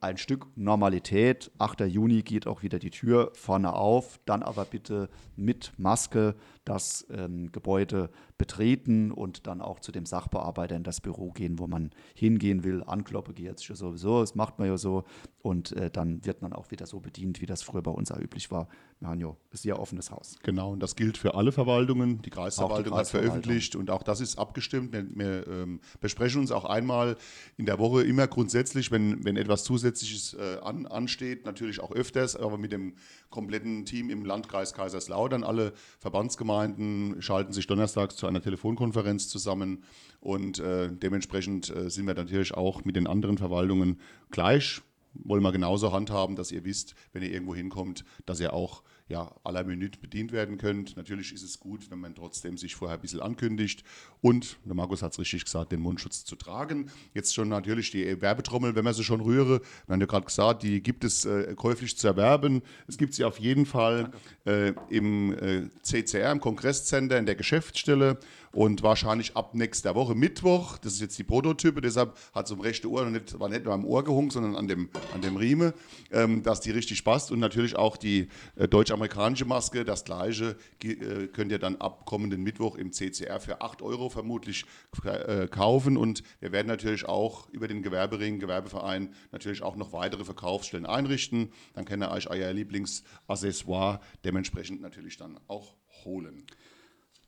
[0.00, 1.50] ein Stück Normalität.
[1.58, 1.82] 8.
[1.82, 6.34] Juni geht auch wieder die Tür vorne auf, dann aber bitte mit Maske
[6.70, 11.66] das ähm, Gebäude betreten und dann auch zu dem Sachbearbeiter in das Büro gehen, wo
[11.66, 12.84] man hingehen will.
[12.84, 15.04] Ankloppe geht jetzt sowieso, das macht man ja so
[15.42, 18.18] und äh, dann wird man auch wieder so bedient, wie das früher bei uns auch
[18.18, 18.68] üblich war.
[19.00, 20.36] Wir haben ja ein sehr offenes Haus.
[20.42, 22.22] Genau, und das gilt für alle Verwaltungen.
[22.22, 24.92] Die Kreisverwaltung, die hat veröffentlicht und auch das ist abgestimmt.
[24.92, 27.16] Wir, wir ähm, besprechen uns auch einmal
[27.56, 32.36] in der Woche immer grundsätzlich, wenn, wenn etwas Zusätzliches äh, an, ansteht, natürlich auch öfters,
[32.36, 32.94] aber mit dem
[33.30, 35.44] kompletten Team im Landkreis Kaiserslautern.
[35.44, 39.84] Alle Verbandsgemeinden schalten sich donnerstags zu einer Telefonkonferenz zusammen
[40.20, 44.82] und äh, dementsprechend äh, sind wir natürlich auch mit den anderen Verwaltungen gleich.
[45.14, 49.34] Wollen wir genauso handhaben, dass ihr wisst, wenn ihr irgendwo hinkommt, dass ihr auch ja,
[49.44, 50.96] à la Minute bedient werden könnt.
[50.96, 53.82] Natürlich ist es gut, wenn man trotzdem sich vorher ein bisschen ankündigt
[54.20, 56.90] und, der Markus hat es richtig gesagt, den Mundschutz zu tragen.
[57.12, 59.60] Jetzt schon natürlich die Werbetrommel, wenn man sie schon rühre.
[59.86, 62.62] Wir haben ja gerade gesagt, die gibt es äh, käuflich zu erwerben.
[62.86, 64.12] Es gibt sie auf jeden Fall
[64.46, 68.16] äh, im äh, CCR, im Kongresscenter, in der Geschäftsstelle
[68.52, 72.60] und wahrscheinlich ab nächster Woche Mittwoch, das ist jetzt die Prototype, deshalb hat es um
[72.60, 75.72] rechte Ohr nicht, war nicht nur am Ohr gehunkt, sondern an dem, an dem Riemen,
[76.10, 77.30] ähm, dass die richtig passt.
[77.30, 82.42] Und natürlich auch die äh, deutsch-amerikanische Maske, das gleiche äh, könnt ihr dann ab kommenden
[82.42, 84.64] Mittwoch im CCR für 8 Euro vermutlich
[85.04, 85.96] äh, kaufen.
[85.96, 91.52] Und wir werden natürlich auch über den Gewerbering, Gewerbeverein natürlich auch noch weitere Verkaufsstellen einrichten,
[91.74, 96.46] dann könnt ihr euch euer Lieblingsaccessoire dementsprechend natürlich dann auch holen.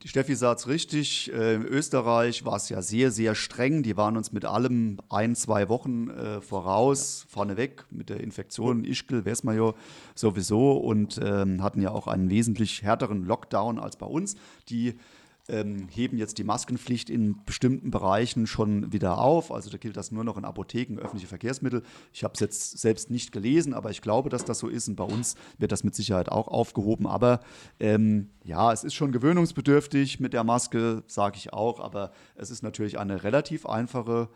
[0.02, 1.32] Die Steffi sagt es richtig.
[1.32, 3.84] Äh, in Österreich war es ja sehr, sehr streng.
[3.84, 9.24] Die waren uns mit allem ein, zwei Wochen äh, voraus, vorneweg mit der Infektion Ischgl,
[9.24, 9.74] ja
[10.16, 14.34] sowieso und ähm, hatten ja auch einen wesentlich härteren Lockdown als bei uns.
[14.68, 14.98] Die
[15.48, 19.50] ähm, heben jetzt die Maskenpflicht in bestimmten Bereichen schon wieder auf.
[19.50, 21.82] Also da gilt das nur noch in Apotheken, öffentliche Verkehrsmittel.
[22.12, 24.88] Ich habe es jetzt selbst nicht gelesen, aber ich glaube, dass das so ist.
[24.88, 27.06] Und bei uns wird das mit Sicherheit auch aufgehoben.
[27.06, 27.40] Aber
[27.80, 31.80] ähm, ja, es ist schon gewöhnungsbedürftig mit der Maske, sage ich auch.
[31.80, 34.28] Aber es ist natürlich eine relativ einfache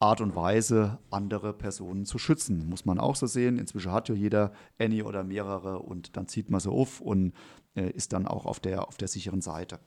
[0.00, 2.68] Art und Weise, andere Personen zu schützen.
[2.68, 3.58] Muss man auch so sehen.
[3.58, 7.32] Inzwischen hat ja jeder Annie oder mehrere und dann zieht man sie auf und
[7.76, 9.78] äh, ist dann auch auf der, auf der sicheren Seite.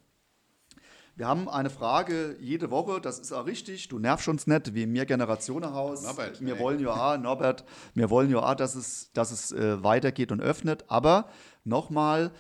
[1.17, 3.87] Wir haben eine Frage jede Woche, das ist auch richtig.
[3.87, 6.03] Du nervst uns nicht, wie mir Generationenhaus.
[6.03, 6.59] Norbert, wir nee.
[6.59, 10.85] wollen ja, Norbert, wir wollen ja, dass es, dass es äh, weitergeht und öffnet.
[10.89, 11.27] Aber
[11.63, 12.31] nochmal,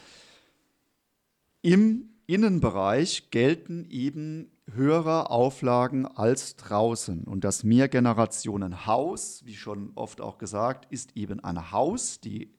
[1.63, 7.23] im Innenbereich gelten eben höhere Auflagen als draußen.
[7.23, 12.19] Und das Mehrgenerationenhaus, wie schon oft auch gesagt, ist eben ein Haus.
[12.19, 12.53] Die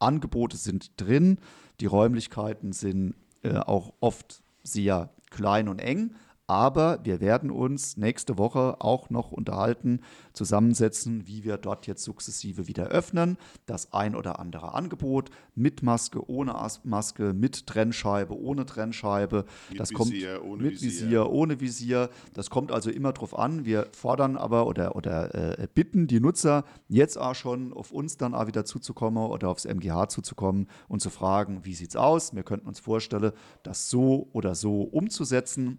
[0.00, 1.38] Angebote sind drin,
[1.78, 6.14] die Räumlichkeiten sind äh, auch oft sehr klein und eng.
[6.50, 10.00] Aber wir werden uns nächste Woche auch noch unterhalten,
[10.32, 13.36] zusammensetzen, wie wir dort jetzt sukzessive wieder öffnen.
[13.66, 19.44] Das ein oder andere Angebot mit Maske, ohne Maske, mit Trennscheibe, ohne Trennscheibe.
[19.68, 20.90] Mit das Visier, kommt ohne mit Visier.
[20.90, 21.30] Visier.
[21.30, 22.10] ohne Visier.
[22.34, 23.64] Das kommt also immer drauf an.
[23.64, 28.34] Wir fordern aber oder, oder äh, bitten die Nutzer jetzt auch schon auf uns dann
[28.34, 32.34] auch wieder zuzukommen oder aufs MGH zuzukommen und zu fragen, wie sieht es aus?
[32.34, 33.30] Wir könnten uns vorstellen,
[33.62, 35.78] das so oder so umzusetzen.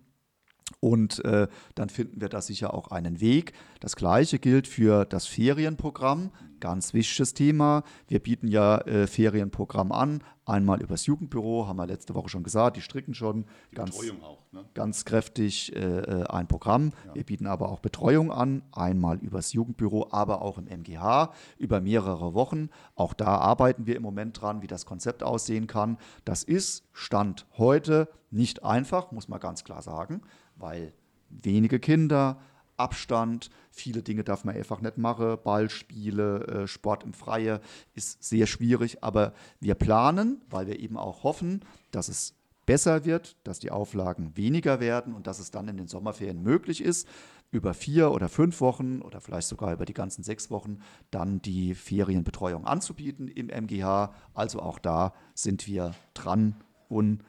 [0.80, 3.54] Und äh, dann finden wir da sicher auch einen Weg.
[3.80, 6.32] Das gleiche gilt für das Ferienprogramm.
[6.60, 7.84] Ganz wichtiges Thema.
[8.08, 10.24] Wir bieten ja äh, Ferienprogramm an.
[10.46, 14.40] Einmal übers Jugendbüro, haben wir letzte Woche schon gesagt, die stricken schon die ganz, auch,
[14.52, 14.66] ne?
[14.74, 16.92] ganz kräftig äh, äh ein Programm.
[17.08, 17.16] Ja.
[17.16, 22.34] Wir bieten aber auch Betreuung an, einmal übers Jugendbüro, aber auch im MGH über mehrere
[22.34, 22.70] Wochen.
[22.96, 25.98] Auch da arbeiten wir im Moment dran, wie das Konzept aussehen kann.
[26.26, 30.22] Das ist Stand heute nicht einfach, muss man ganz klar sagen
[30.62, 30.94] weil
[31.30, 32.40] wenige Kinder,
[32.78, 37.62] Abstand, viele Dinge darf man einfach nicht machen, Ballspiele, äh, Sport im Freie
[37.94, 43.36] ist sehr schwierig, aber wir planen, weil wir eben auch hoffen, dass es besser wird,
[43.44, 47.08] dass die Auflagen weniger werden und dass es dann in den Sommerferien möglich ist,
[47.52, 50.80] über vier oder fünf Wochen oder vielleicht sogar über die ganzen sechs Wochen
[51.12, 54.14] dann die Ferienbetreuung anzubieten im MGH.
[54.34, 56.56] Also auch da sind wir dran
[56.88, 57.24] und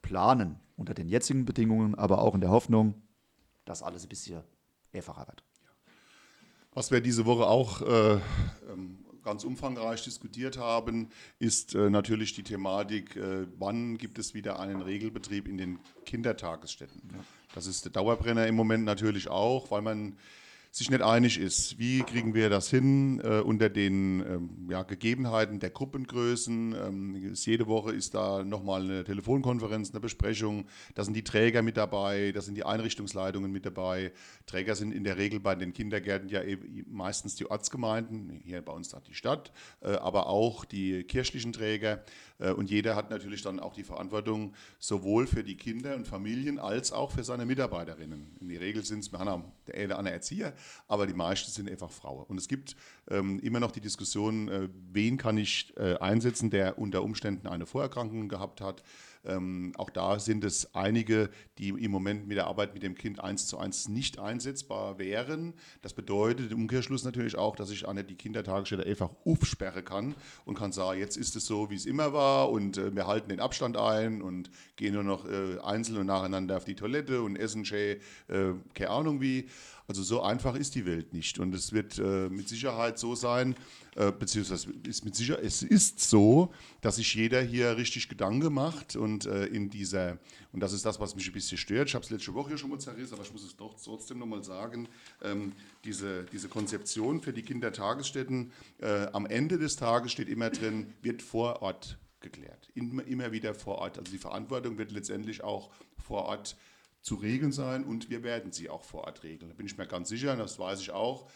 [0.00, 2.94] planen unter den jetzigen Bedingungen, aber auch in der Hoffnung,
[3.64, 4.42] dass alles ein bisschen
[4.92, 5.42] einfacher wird.
[6.72, 8.20] Was wir diese Woche auch äh,
[8.70, 11.08] ähm, ganz umfangreich diskutiert haben,
[11.38, 17.02] ist äh, natürlich die Thematik, äh, wann gibt es wieder einen Regelbetrieb in den Kindertagesstätten.
[17.12, 17.24] Ja.
[17.54, 20.16] Das ist der Dauerbrenner im Moment natürlich auch, weil man
[20.76, 21.78] sich nicht einig ist.
[21.78, 26.74] Wie kriegen wir das hin äh, unter den ähm, ja, Gegebenheiten der Gruppengrößen?
[26.74, 30.66] Ähm, jede Woche ist da nochmal eine Telefonkonferenz, eine Besprechung.
[30.94, 34.12] Da sind die Träger mit dabei, da sind die Einrichtungsleitungen mit dabei.
[34.44, 36.42] Träger sind in der Regel bei den Kindergärten ja
[36.86, 42.04] meistens die Ortsgemeinden, hier bei uns die Stadt, äh, aber auch die kirchlichen Träger.
[42.38, 46.58] Äh, und jeder hat natürlich dann auch die Verantwortung sowohl für die Kinder und Familien
[46.58, 48.36] als auch für seine Mitarbeiterinnen.
[48.40, 50.52] In der Regel sind es, haben der eine oder Erzieher,
[50.88, 52.24] aber die meisten sind einfach Frauen.
[52.26, 52.76] Und es gibt
[53.08, 57.66] ähm, immer noch die Diskussion, äh, wen kann ich äh, einsetzen, der unter Umständen eine
[57.66, 58.82] Vorerkrankung gehabt hat.
[59.26, 63.20] Ähm, auch da sind es einige, die im Moment mit der Arbeit mit dem Kind
[63.20, 65.54] eins zu eins nicht einsetzbar wären.
[65.82, 70.56] Das bedeutet im Umkehrschluss natürlich auch, dass ich an die Kindertagesstätte einfach aufsperren kann und
[70.56, 73.40] kann sagen, jetzt ist es so, wie es immer war und äh, wir halten den
[73.40, 77.64] Abstand ein und gehen nur noch äh, einzeln und nacheinander auf die Toilette und essen
[77.64, 77.96] schön,
[78.28, 79.48] äh, keine Ahnung wie.
[79.88, 81.38] Also so einfach ist die Welt nicht.
[81.38, 83.54] Und es wird äh, mit Sicherheit so sein,
[83.94, 88.96] äh, beziehungsweise ist mit Sicherheit, es ist so, dass sich jeder hier richtig Gedanken macht
[88.96, 90.18] und äh, in dieser,
[90.52, 92.58] und das ist das, was mich ein bisschen stört, ich habe es letzte Woche hier
[92.58, 94.88] schon mal zerrissen, aber ich muss es doch trotzdem nochmal sagen,
[95.22, 95.52] ähm,
[95.84, 101.22] diese, diese Konzeption für die Kindertagesstätten, äh, am Ende des Tages steht immer drin, wird
[101.22, 102.70] vor Ort geklärt.
[102.74, 103.98] Immer, immer wieder vor Ort.
[103.98, 106.75] Also die Verantwortung wird letztendlich auch vor Ort geklärt
[107.06, 109.48] zu regeln sein und wir werden sie auch vor Ort regeln.
[109.48, 111.30] Da bin ich mir ganz sicher, das weiß ich auch,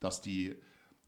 [0.00, 0.56] dass die,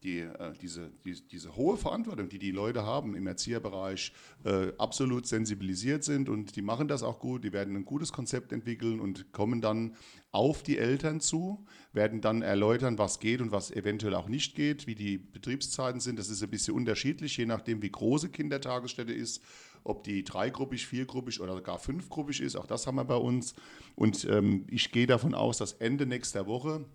[0.03, 4.13] die, äh, diese, die, diese hohe Verantwortung, die die Leute haben im Erzieherbereich,
[4.43, 7.43] äh, absolut sensibilisiert sind und die machen das auch gut.
[7.43, 9.95] Die werden ein gutes Konzept entwickeln und kommen dann
[10.31, 14.87] auf die Eltern zu, werden dann erläutern, was geht und was eventuell auch nicht geht,
[14.87, 16.19] wie die Betriebszeiten sind.
[16.19, 19.41] Das ist ein bisschen unterschiedlich, je nachdem, wie große Kindertagesstätte ist
[19.85, 22.55] ob die dreigruppig, viergruppig oder gar fünfgruppig ist.
[22.55, 23.53] Auch das haben wir bei uns.
[23.95, 26.85] Und ähm, ich gehe davon aus, dass Ende nächster Woche,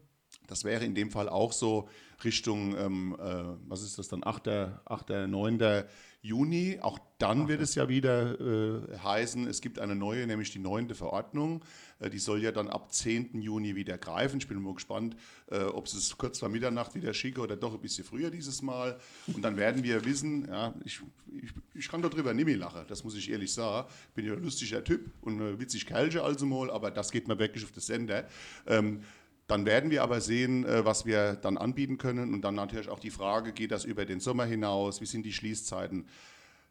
[0.49, 1.89] das wäre in dem Fall auch so
[2.25, 4.49] Richtung, ähm, äh, was ist das dann, 8.,
[4.85, 5.85] 8., 9.
[6.21, 6.79] Juni.
[6.81, 10.59] Auch dann Ach, wird es ja wieder äh, heißen, es gibt eine neue, nämlich die
[10.59, 11.65] neunte Verordnung.
[12.01, 13.41] Äh, die soll ja dann ab 10.
[13.41, 14.39] Juni wieder greifen.
[14.39, 15.17] Ich bin mal gespannt,
[15.51, 18.99] äh, ob es kurz vor Mitternacht wieder schicke oder doch ein bisschen früher dieses Mal.
[19.29, 21.01] Und dann werden wir wissen, ja, ich,
[21.41, 23.89] ich, ich kann darüber nicht mehr lachen, das muss ich ehrlich sagen.
[24.09, 27.29] Ich bin ja ein lustiger Typ und äh, witzig Kerlche also mal, aber das geht
[27.29, 28.27] mir wirklich auf das Sender.
[28.67, 29.03] Ähm,
[29.49, 33.01] dann werden wir aber sehen, äh, was wir dann anbieten können und dann natürlich auch
[33.01, 36.07] die Frage, geht das über den Sommer hinaus, wie sind die Schließzeiten.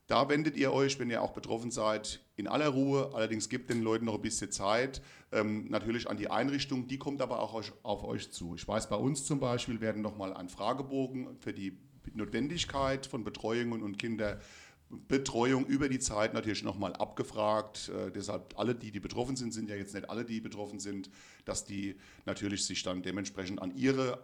[0.05, 3.11] Da wendet ihr euch, wenn ihr auch betroffen seid, in aller Ruhe.
[3.13, 5.01] Allerdings gebt den Leuten noch ein bisschen Zeit.
[5.33, 8.55] Ähm, natürlich an die Einrichtung, die kommt aber auch auf euch zu.
[8.55, 11.77] Ich weiß, bei uns zum Beispiel werden nochmal ein Fragebogen für die
[12.13, 14.39] Notwendigkeit von Betreuungen und Kinder
[14.89, 17.89] Betreuung über die Zeit natürlich nochmal abgefragt.
[17.89, 21.09] Äh, deshalb alle, die, die betroffen sind, sind ja jetzt nicht alle, die betroffen sind,
[21.45, 21.95] dass die
[22.25, 24.23] natürlich sich dann dementsprechend an ihre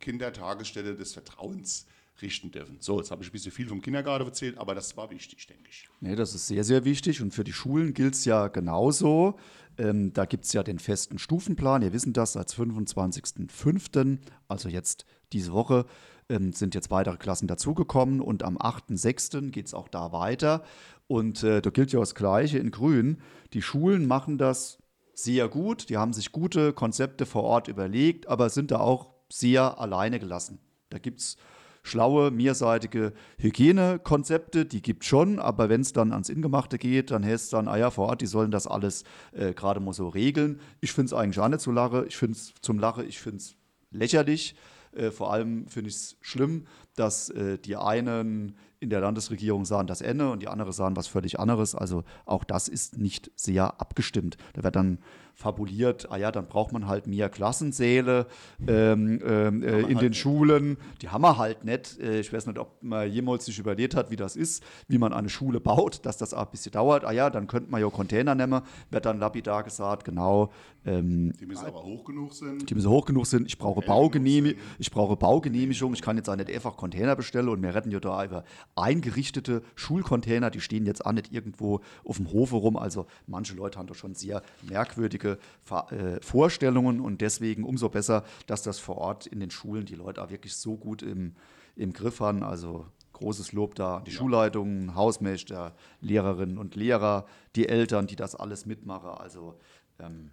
[0.00, 1.86] Kindertagesstätte des Vertrauens
[2.20, 2.76] richten dürfen.
[2.80, 5.68] So, jetzt habe ich ein bisschen viel vom Kindergarten erzählt, aber das war wichtig, denke
[5.70, 5.88] ich.
[6.00, 9.38] Nee, das ist sehr, sehr wichtig und für die Schulen gilt es ja genauso.
[9.78, 15.06] Ähm, da gibt es ja den festen Stufenplan, ihr wissen das, seit 25.05., also jetzt
[15.32, 15.86] diese Woche,
[16.28, 19.50] ähm, sind jetzt weitere Klassen dazugekommen und am 8.6.
[19.50, 20.62] geht es auch da weiter.
[21.06, 23.18] Und äh, da gilt ja das Gleiche in Grün.
[23.52, 24.78] Die Schulen machen das
[25.14, 29.78] sehr gut, die haben sich gute Konzepte vor Ort überlegt, aber sind da auch sehr
[29.78, 30.58] alleine gelassen.
[30.90, 31.36] Da gibt es
[31.82, 37.44] schlaue, mehrseitige Hygienekonzepte, die gibt schon, aber wenn es dann ans Ingemachte geht, dann heißt
[37.44, 40.60] es dann, ah ja, vor Ort, die sollen das alles äh, gerade mal so regeln.
[40.80, 43.38] Ich finde es eigentlich auch nicht so lache, ich finde es zum Lache, ich finde
[43.38, 43.56] es
[43.90, 44.54] lächerlich.
[44.94, 49.86] Äh, vor allem finde ich es schlimm, dass äh, die einen in der Landesregierung sahen
[49.86, 51.74] das Ende und die anderen sahen was völlig anderes.
[51.74, 54.36] Also auch das ist nicht sehr abgestimmt.
[54.54, 54.98] Da wird dann
[55.34, 58.26] fabuliert, ah ja, dann braucht man halt mehr Klassensäle
[58.66, 60.18] ähm, ähm, äh, in halt den nicht.
[60.18, 60.76] Schulen.
[61.00, 61.98] Die haben wir halt nicht.
[62.00, 65.12] Äh, ich weiß nicht, ob man jemals sich überlegt hat, wie das ist, wie man
[65.12, 67.04] eine Schule baut, dass das auch ein bisschen dauert.
[67.04, 70.50] Ah ja, dann könnte man ja Container nehmen, wird dann lapidar gesagt, genau.
[70.84, 72.58] Ähm, die müssen aber hoch genug sein.
[72.58, 73.44] Die müssen hoch genug sein.
[73.46, 75.94] Ich brauche, Baugenehmi ich brauche Baugenehmigung.
[75.94, 79.62] Ich kann jetzt auch nicht einfach Container bestelle und wir retten ja da über eingerichtete
[79.74, 82.76] Schulcontainer, die stehen jetzt auch nicht irgendwo auf dem Hofe rum.
[82.76, 88.62] Also manche Leute haben da schon sehr merkwürdige äh, Vorstellungen und deswegen umso besser, dass
[88.62, 91.34] das vor Ort in den Schulen die Leute auch wirklich so gut im,
[91.76, 92.42] im Griff haben.
[92.42, 94.18] Also großes Lob da an die ja.
[94.18, 99.10] Schulleitungen, Hausmeister, Lehrerinnen und Lehrer, die Eltern, die das alles mitmachen.
[99.10, 99.58] Also
[99.98, 100.30] ähm,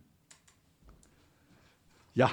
[2.14, 2.32] ja,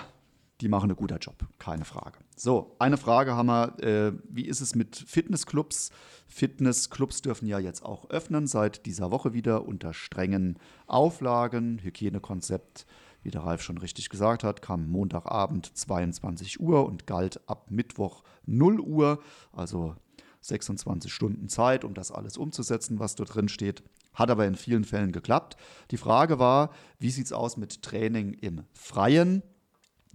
[0.60, 2.18] die machen einen guten Job, keine Frage.
[2.38, 5.90] So, eine Frage haben wir, äh, wie ist es mit Fitnessclubs?
[6.28, 11.78] Fitnessclubs dürfen ja jetzt auch öffnen, seit dieser Woche wieder unter strengen Auflagen.
[11.82, 12.84] Hygienekonzept,
[13.22, 18.22] wie der Ralf schon richtig gesagt hat, kam Montagabend 22 Uhr und galt ab Mittwoch
[18.44, 19.22] 0 Uhr,
[19.52, 19.96] also
[20.42, 23.82] 26 Stunden Zeit, um das alles umzusetzen, was dort drin steht.
[24.12, 25.56] Hat aber in vielen Fällen geklappt.
[25.90, 26.68] Die Frage war,
[26.98, 29.42] wie sieht es aus mit Training im Freien?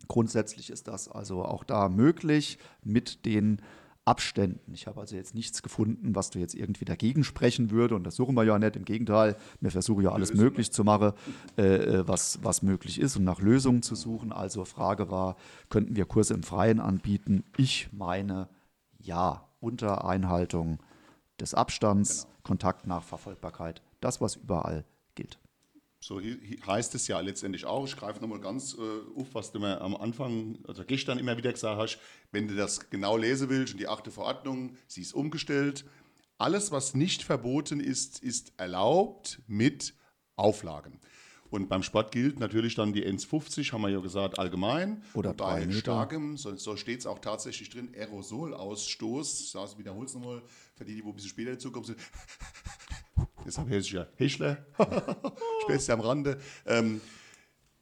[0.07, 3.61] Grundsätzlich ist das also auch da möglich mit den
[4.03, 4.73] Abständen.
[4.73, 7.95] Ich habe also jetzt nichts gefunden, was du jetzt irgendwie dagegen sprechen würde.
[7.95, 8.75] Und das suchen wir ja nicht.
[8.75, 11.13] Im Gegenteil, wir versuchen ja alles möglich zu machen,
[11.57, 14.31] äh, äh, was, was möglich ist und nach Lösungen zu suchen.
[14.31, 15.35] Also Frage war,
[15.69, 17.43] könnten wir Kurse im Freien anbieten?
[17.57, 18.49] Ich meine,
[18.97, 20.79] ja, unter Einhaltung
[21.39, 22.35] des Abstands, genau.
[22.43, 24.83] Kontaktnachverfolgbarkeit, das, was überall
[25.13, 25.39] gilt.
[26.03, 27.85] So heißt es ja letztendlich auch.
[27.85, 31.53] Ich greife nochmal ganz äh, auf, was du mir am Anfang, also gestern immer wieder
[31.53, 31.99] gesagt hast.
[32.31, 35.85] Wenn du das genau lesen willst und die achte Verordnung, sie ist umgestellt.
[36.39, 39.93] Alles, was nicht verboten ist, ist erlaubt mit
[40.37, 40.99] Auflagen.
[41.51, 45.03] Und beim Sport gilt natürlich dann die 1,50, haben wir ja gesagt, allgemein.
[45.13, 49.53] Oder bei starkem, so, so steht es auch tatsächlich drin, Aerosolausstoß.
[49.53, 50.41] Ich wiederhole es nochmal,
[50.75, 51.99] für die, die ein bisschen später dazukommen sind.
[53.45, 54.07] Deshalb heißt es ja.
[55.63, 56.39] Spätestens am Rande.
[56.65, 57.01] Ähm,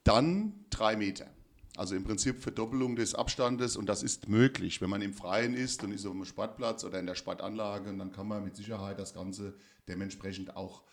[0.04, 1.28] dann drei Meter.
[1.76, 4.82] Also im Prinzip Verdoppelung des Abstandes und das ist möglich.
[4.82, 8.12] Wenn man im Freien ist und ist auf dem Sportplatz oder in der Sportanlage, dann
[8.12, 9.54] kann man mit Sicherheit das Ganze
[9.88, 10.84] dementsprechend auch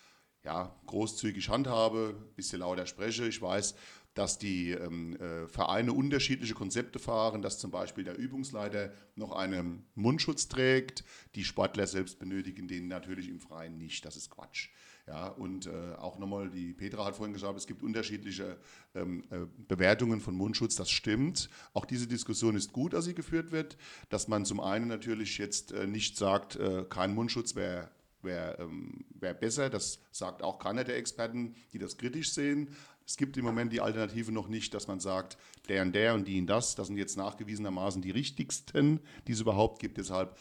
[0.44, 3.26] ja, großzügig handhabe, ein bisschen lauter spreche.
[3.26, 3.74] Ich weiß,
[4.16, 9.84] dass die ähm, äh, Vereine unterschiedliche Konzepte fahren, dass zum Beispiel der Übungsleiter noch einen
[9.94, 11.04] Mundschutz trägt.
[11.34, 14.06] Die Sportler selbst benötigen den natürlich im Freien nicht.
[14.06, 14.70] Das ist Quatsch.
[15.06, 18.56] Ja, und äh, auch nochmal, die Petra hat vorhin gesagt, es gibt unterschiedliche
[18.94, 20.76] ähm, äh, Bewertungen von Mundschutz.
[20.76, 21.50] Das stimmt.
[21.74, 23.76] Auch diese Diskussion ist gut, dass sie geführt wird,
[24.08, 27.90] dass man zum einen natürlich jetzt äh, nicht sagt, äh, kein Mundschutz wäre
[28.26, 29.70] wäre ähm, wär besser.
[29.70, 32.76] Das sagt auch keiner der Experten, die das kritisch sehen.
[33.06, 35.38] Es gibt im Moment die Alternative noch nicht, dass man sagt,
[35.68, 39.40] der und der und die und das, das sind jetzt nachgewiesenermaßen die richtigsten, die es
[39.40, 39.96] überhaupt gibt.
[39.96, 40.36] Deshalb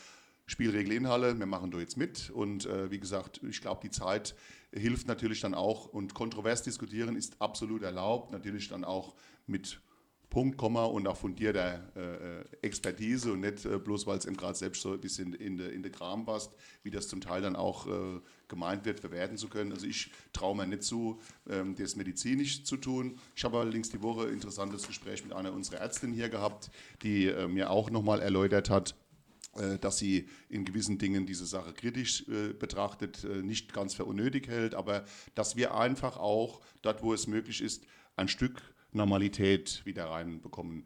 [0.48, 2.30] Spielregel in Halle, wir machen da jetzt mit.
[2.32, 4.36] Und äh, wie gesagt, ich glaube, die Zeit
[4.72, 5.88] hilft natürlich dann auch.
[5.88, 9.16] Und kontrovers diskutieren ist absolut erlaubt, natürlich dann auch
[9.48, 9.80] mit
[10.30, 14.58] Punkt, Komma und auch fundierter äh, Expertise und nicht äh, bloß, weil es eben gerade
[14.58, 16.52] selbst so ein bisschen in der in de Kram passt,
[16.84, 19.72] wie das zum Teil dann auch äh, gemeint wird, verwerten zu können.
[19.72, 23.18] Also ich traue mir nicht zu, ähm, das medizinisch zu tun.
[23.36, 26.70] Ich habe allerdings die Woche ein interessantes Gespräch mit einer unserer Ärztinnen hier gehabt,
[27.02, 28.96] die äh, mir auch nochmal erläutert hat,
[29.56, 34.06] äh, dass sie in gewissen Dingen diese Sache kritisch äh, betrachtet, äh, nicht ganz für
[34.06, 37.86] unnötig hält, aber dass wir einfach auch dort, wo es möglich ist,
[38.18, 38.62] ein Stück
[38.96, 40.86] Normalität wieder reinbekommen.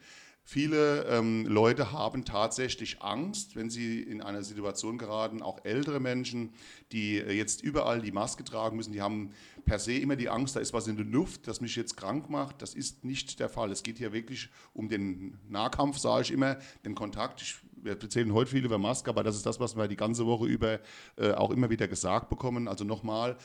[0.51, 6.53] Viele ähm, Leute haben tatsächlich Angst, wenn sie in eine Situation geraten, auch ältere Menschen,
[6.91, 9.31] die äh, jetzt überall die Maske tragen müssen, die haben
[9.65, 12.31] per se immer die Angst, da ist was in der Luft, das mich jetzt krank
[12.31, 12.63] macht.
[12.63, 13.71] Das ist nicht der Fall.
[13.71, 17.43] Es geht hier wirklich um den Nahkampf, sage ich immer, den Kontakt.
[17.43, 20.25] Ich, wir erzählen heute viel über Maske, aber das ist das, was wir die ganze
[20.25, 20.79] Woche über
[21.17, 22.67] äh, auch immer wieder gesagt bekommen.
[22.67, 23.37] Also nochmal,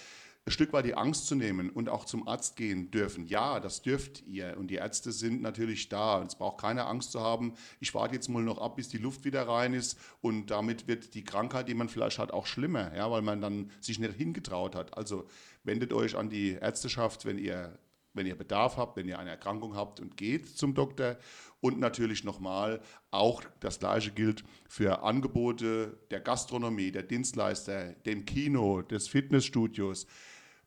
[0.47, 3.27] ein Stück weit die Angst zu nehmen und auch zum Arzt gehen dürfen.
[3.27, 6.23] Ja, das dürft ihr und die Ärzte sind natürlich da.
[6.23, 9.25] Es braucht keine Angst zu haben, ich warte jetzt mal noch ab, bis die Luft
[9.25, 13.11] wieder rein ist und damit wird die Krankheit, die man vielleicht hat, auch schlimmer, ja,
[13.11, 14.99] weil man dann sich nicht hingetraut hat.
[14.99, 15.27] Also
[15.63, 17.79] wendet euch an die Ärzteschaft, wenn ihr
[18.15, 21.17] wenn ihr Bedarf habt, wenn ihr eine Erkrankung habt und geht zum Doktor.
[21.61, 22.81] Und natürlich nochmal,
[23.11, 30.07] auch das Gleiche gilt für Angebote der Gastronomie, der Dienstleister, dem Kino, des Fitnessstudios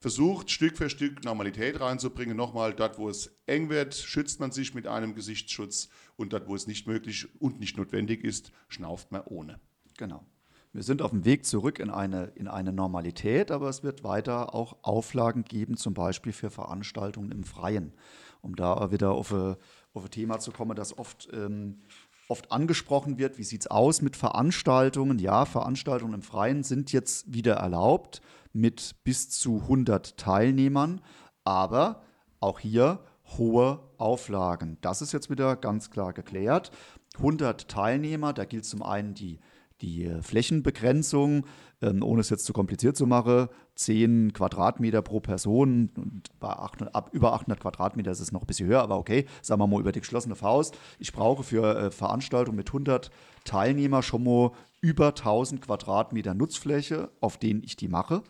[0.07, 2.37] versucht Stück für Stück Normalität reinzubringen.
[2.37, 6.55] Nochmal, dort, wo es eng wird, schützt man sich mit einem Gesichtsschutz und dort, wo
[6.55, 9.59] es nicht möglich und nicht notwendig ist, schnauft man ohne.
[9.97, 10.25] Genau.
[10.71, 14.55] Wir sind auf dem Weg zurück in eine, in eine Normalität, aber es wird weiter
[14.55, 17.91] auch Auflagen geben, zum Beispiel für Veranstaltungen im Freien.
[18.39, 19.57] Um da wieder auf ein,
[19.91, 21.81] auf ein Thema zu kommen, das oft ähm,
[22.29, 25.19] oft angesprochen wird, wie sieht es aus mit Veranstaltungen?
[25.19, 28.21] Ja, Veranstaltungen im Freien sind jetzt wieder erlaubt
[28.57, 31.01] mit bis zu 100 Teilnehmern,
[31.43, 32.01] aber
[32.39, 32.99] auch hier
[33.37, 34.77] hohe Auflagen.
[34.81, 36.71] Das ist jetzt wieder ganz klar geklärt.
[37.17, 39.39] 100 Teilnehmer, da gilt zum einen die
[39.81, 41.45] die Flächenbegrenzung,
[41.81, 46.95] ähm, ohne es jetzt zu kompliziert zu machen, 10 Quadratmeter pro Person und bei 800,
[46.95, 49.79] ab über 800 Quadratmeter ist es noch ein bisschen höher, aber okay, sagen wir mal
[49.79, 50.77] über die geschlossene Faust.
[50.97, 53.11] Ich brauche für äh, Veranstaltungen mit 100
[53.43, 54.51] Teilnehmer schon mal
[54.81, 58.23] über 1000 Quadratmeter Nutzfläche, auf denen ich die mache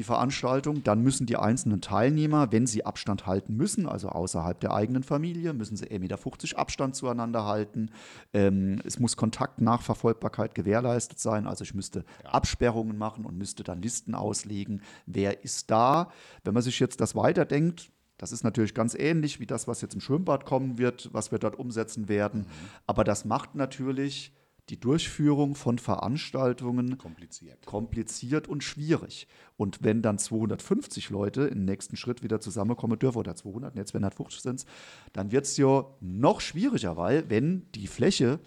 [0.00, 0.82] die Veranstaltung.
[0.82, 5.52] Dann müssen die einzelnen Teilnehmer, wenn sie Abstand halten müssen, also außerhalb der eigenen Familie,
[5.52, 7.90] müssen sie 1,50 Meter Abstand zueinander halten.
[8.32, 11.46] Ähm, es muss Kontaktnachverfolgbarkeit gewährleistet sein.
[11.46, 12.30] Also ich müsste ja.
[12.30, 16.10] Absperrungen machen und müsste dann Listen auslegen, wer ist da.
[16.44, 19.94] Wenn man sich jetzt das weiterdenkt, das ist natürlich ganz ähnlich wie das, was jetzt
[19.94, 22.42] im Schwimmbad kommen wird, was wir dort umsetzen werden.
[22.42, 22.46] Mhm.
[22.86, 24.32] Aber das macht natürlich
[24.70, 27.66] die Durchführung von Veranstaltungen kompliziert.
[27.66, 29.26] kompliziert und schwierig.
[29.56, 34.40] Und wenn dann 250 Leute im nächsten Schritt wieder zusammenkommen dürfen, oder 200, jetzt 250
[34.40, 34.64] sind
[35.12, 38.38] dann wird es ja noch schwieriger, weil wenn die Fläche,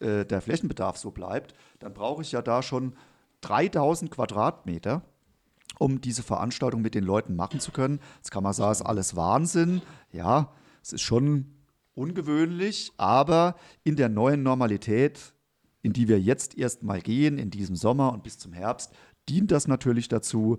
[0.00, 2.94] äh, der Flächenbedarf so bleibt, dann brauche ich ja da schon
[3.40, 5.02] 3000 Quadratmeter
[5.78, 8.00] um diese Veranstaltung mit den Leuten machen zu können.
[8.16, 9.80] Jetzt kann man sagen, es ist alles Wahnsinn.
[10.12, 10.52] Ja,
[10.82, 11.54] es ist schon
[11.94, 15.32] ungewöhnlich, aber in der neuen Normalität
[15.82, 18.92] in die wir jetzt erstmal gehen, in diesem Sommer und bis zum Herbst,
[19.28, 20.58] dient das natürlich dazu,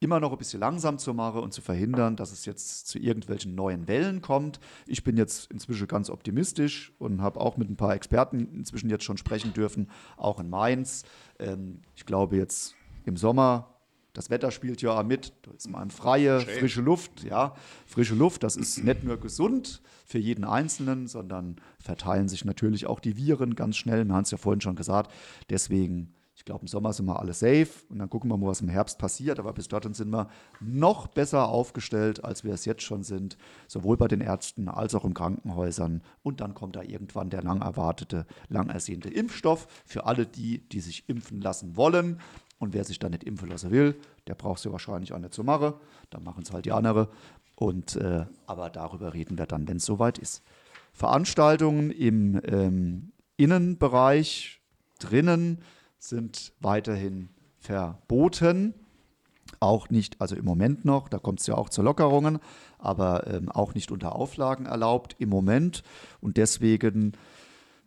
[0.00, 3.54] immer noch ein bisschen langsam zu machen und zu verhindern, dass es jetzt zu irgendwelchen
[3.54, 4.60] neuen Wellen kommt.
[4.86, 9.04] Ich bin jetzt inzwischen ganz optimistisch und habe auch mit ein paar Experten inzwischen jetzt
[9.04, 11.04] schon sprechen dürfen, auch in Mainz.
[11.38, 12.74] Ähm, ich glaube jetzt
[13.06, 13.73] im Sommer
[14.14, 15.32] das Wetter spielt ja auch mit.
[15.42, 16.58] Da ist mal freie, Schön.
[16.60, 17.24] frische Luft.
[17.24, 17.54] Ja,
[17.84, 23.00] frische Luft, das ist nicht nur gesund für jeden Einzelnen, sondern verteilen sich natürlich auch
[23.00, 24.06] die Viren ganz schnell.
[24.06, 25.10] Wir haben es ja vorhin schon gesagt.
[25.50, 28.60] Deswegen, ich glaube, im Sommer sind wir alle safe und dann gucken wir mal, was
[28.60, 29.40] im Herbst passiert.
[29.40, 30.28] Aber bis dorthin sind wir
[30.60, 33.36] noch besser aufgestellt, als wir es jetzt schon sind,
[33.66, 36.02] sowohl bei den Ärzten als auch in Krankenhäusern.
[36.22, 40.80] Und dann kommt da irgendwann der lang erwartete, lang ersehnte Impfstoff für alle die, die
[40.80, 42.20] sich impfen lassen wollen.
[42.58, 43.96] Und wer sich dann nicht impfen lassen will,
[44.26, 45.74] der braucht ja wahrscheinlich auch nicht zu machen.
[46.10, 47.08] Dann machen es halt die anderen.
[47.56, 50.42] Und, äh, aber darüber reden wir dann, wenn es soweit ist.
[50.92, 54.60] Veranstaltungen im ähm, Innenbereich
[54.98, 55.58] drinnen
[55.98, 57.28] sind weiterhin
[57.58, 58.74] verboten.
[59.60, 62.38] Auch nicht, also im Moment noch, da kommt es ja auch zu Lockerungen,
[62.78, 65.82] aber ähm, auch nicht unter Auflagen erlaubt im Moment.
[66.20, 67.12] Und deswegen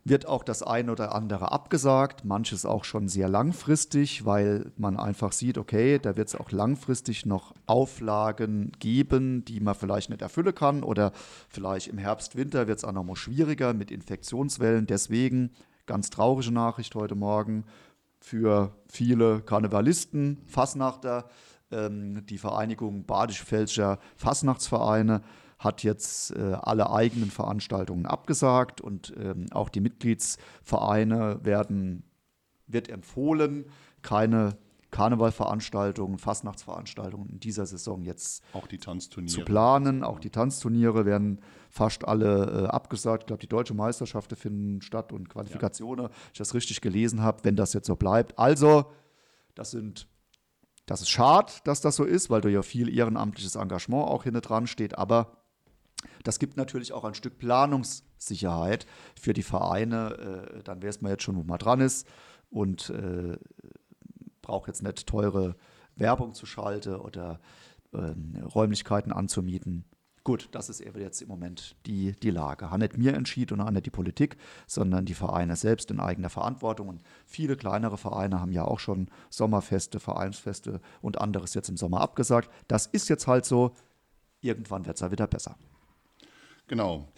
[0.09, 5.31] wird auch das eine oder andere abgesagt, manches auch schon sehr langfristig, weil man einfach
[5.31, 10.55] sieht, okay, da wird es auch langfristig noch Auflagen geben, die man vielleicht nicht erfüllen
[10.55, 11.11] kann oder
[11.49, 14.87] vielleicht im Herbst, Winter wird es auch noch mal schwieriger mit Infektionswellen.
[14.87, 15.51] Deswegen
[15.85, 17.65] ganz traurige Nachricht heute Morgen
[18.19, 21.29] für viele Karnevalisten, Fassnachter,
[21.71, 25.21] ähm, die Vereinigung Badische Fälscher Fassnachtsvereine
[25.59, 32.03] hat jetzt äh, alle eigenen Veranstaltungen abgesagt und ähm, auch die Mitgliedsvereine werden,
[32.67, 33.65] wird empfohlen,
[34.01, 34.57] keine
[34.91, 39.33] Karnevalveranstaltungen, Fastnachtsveranstaltungen in dieser Saison jetzt auch die Tanzturniere.
[39.33, 40.03] zu planen.
[40.03, 43.23] Auch die Tanzturniere werden fast alle äh, abgesagt.
[43.23, 46.11] Ich glaube, die deutsche Meisterschaften finden statt und Qualifikationen, ja.
[46.31, 48.39] ich das richtig gelesen habe, wenn das jetzt so bleibt.
[48.39, 48.85] Also,
[49.55, 50.07] das sind
[50.87, 54.41] das ist schade, dass das so ist, weil da ja viel ehrenamtliches Engagement auch hinten
[54.41, 55.37] dran steht, aber
[56.23, 58.85] das gibt natürlich auch ein Stück Planungssicherheit
[59.19, 60.51] für die Vereine.
[60.57, 62.07] Äh, dann weiß man jetzt schon, wo man dran ist
[62.49, 63.37] und äh,
[64.41, 65.55] braucht jetzt nicht teure
[65.95, 67.39] Werbung zu schalten oder
[67.93, 69.85] äh, Räumlichkeiten anzumieten.
[70.27, 72.69] Gut, das ist eben jetzt im Moment die, die Lage.
[72.69, 74.35] Hat nicht mir entschieden und auch nicht die Politik,
[74.65, 76.89] sondern die Vereine selbst in eigener Verantwortung.
[76.89, 82.01] Und viele kleinere Vereine haben ja auch schon Sommerfeste, Vereinsfeste und anderes jetzt im Sommer
[82.01, 82.49] abgesagt.
[82.67, 83.71] Das ist jetzt halt so.
[84.41, 85.55] Irgendwann wird es ja wieder besser.
[86.67, 87.11] Genau.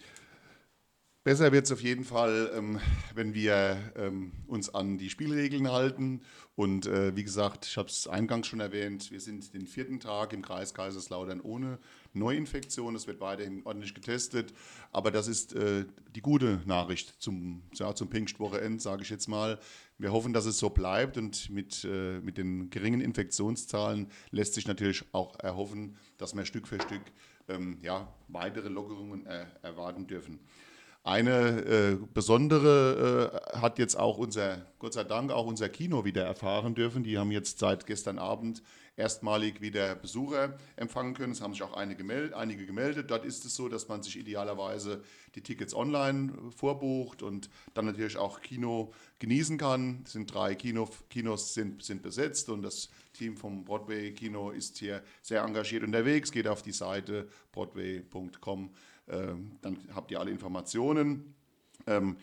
[1.22, 2.80] Besser wird es auf jeden Fall, ähm,
[3.14, 6.22] wenn wir ähm, uns an die Spielregeln halten.
[6.54, 10.32] Und äh, wie gesagt, ich habe es eingangs schon erwähnt, wir sind den vierten Tag
[10.32, 11.78] im Kreis Kaiserslautern ohne
[12.14, 12.94] Neuinfektion.
[12.94, 14.54] Es wird weiterhin ordentlich getestet.
[14.92, 15.84] Aber das ist äh,
[16.14, 19.58] die gute Nachricht zum, ja, zum Pfingstwochenende, sage ich jetzt mal.
[19.98, 21.18] Wir hoffen, dass es so bleibt.
[21.18, 26.66] Und mit, äh, mit den geringen Infektionszahlen lässt sich natürlich auch erhoffen, dass wir Stück
[26.66, 27.02] für Stück
[27.50, 30.40] ähm, ja, weitere Lockerungen äh, erwarten dürfen.
[31.02, 36.24] Eine äh, besondere äh, hat jetzt auch unser, Gott sei Dank, auch unser Kino wieder
[36.24, 37.02] erfahren dürfen.
[37.02, 38.62] Die haben jetzt seit gestern Abend
[39.00, 41.32] erstmalig wieder Besucher empfangen können.
[41.32, 43.10] Es haben sich auch einige gemeldet.
[43.10, 45.02] Dort ist es so, dass man sich idealerweise
[45.34, 50.02] die Tickets online vorbucht und dann natürlich auch Kino genießen kann.
[50.04, 54.78] Es sind drei Kino, Kinos sind, sind besetzt und das Team vom Broadway Kino ist
[54.78, 56.30] hier sehr engagiert unterwegs.
[56.30, 58.70] Geht auf die Seite broadway.com,
[59.08, 61.34] ähm, dann habt ihr alle Informationen.
[61.86, 62.16] Ähm,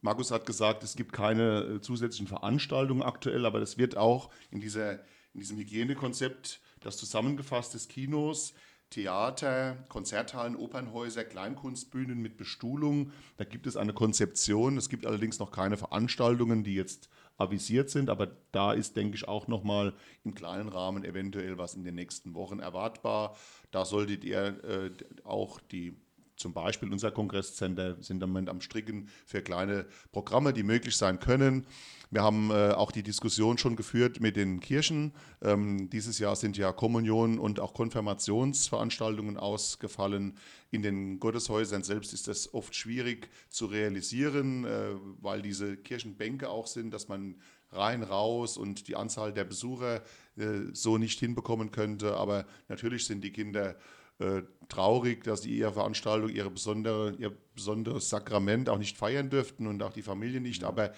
[0.00, 4.60] Markus hat gesagt, es gibt keine äh, zusätzlichen Veranstaltungen aktuell, aber das wird auch in,
[4.60, 5.00] dieser,
[5.34, 8.54] in diesem Hygienekonzept, das zusammengefasst des Kinos,
[8.90, 13.10] Theater, Konzerthallen, Opernhäuser, Kleinkunstbühnen mit Bestuhlung.
[13.38, 14.76] Da gibt es eine Konzeption.
[14.76, 17.08] Es gibt allerdings noch keine Veranstaltungen, die jetzt
[17.38, 21.74] avisiert sind, aber da ist, denke ich, auch noch mal im kleinen Rahmen eventuell was
[21.74, 23.34] in den nächsten Wochen erwartbar.
[23.70, 24.90] Da solltet ihr äh,
[25.24, 25.96] auch die
[26.42, 31.20] zum Beispiel unser Kongresscenter sind im Moment am Stricken für kleine Programme, die möglich sein
[31.20, 31.66] können.
[32.10, 35.12] Wir haben äh, auch die Diskussion schon geführt mit den Kirchen.
[35.40, 40.36] Ähm, dieses Jahr sind ja Kommunion und auch Konfirmationsveranstaltungen ausgefallen.
[40.70, 44.90] In den Gotteshäusern selbst ist das oft schwierig zu realisieren, äh,
[45.22, 47.36] weil diese Kirchenbänke auch sind, dass man
[47.70, 50.02] rein, raus und die Anzahl der Besucher
[50.36, 52.16] äh, so nicht hinbekommen könnte.
[52.16, 53.76] Aber natürlich sind die Kinder
[54.18, 59.66] äh, traurig, dass sie ihre Veranstaltung, ihre besondere, ihr besonderes Sakrament auch nicht feiern dürften
[59.66, 60.64] und auch die Familie nicht.
[60.64, 60.92] Aber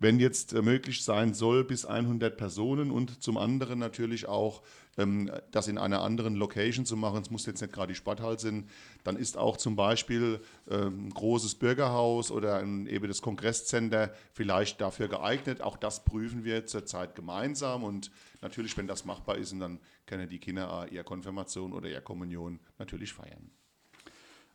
[0.00, 4.62] wenn jetzt äh, möglich sein soll, bis 100 Personen und zum anderen natürlich auch
[4.96, 8.38] ähm, das in einer anderen Location zu machen, es muss jetzt nicht gerade die Sporthalle
[8.38, 8.68] sein,
[9.04, 10.40] dann ist auch zum Beispiel
[10.70, 15.62] ähm, ein großes Bürgerhaus oder ein, eben das Kongresscenter vielleicht dafür geeignet.
[15.62, 20.38] Auch das prüfen wir zurzeit gemeinsam und natürlich, wenn das machbar ist, dann können die
[20.38, 23.50] Kinder ihre Konfirmation oder ihre Kommunion natürlich feiern.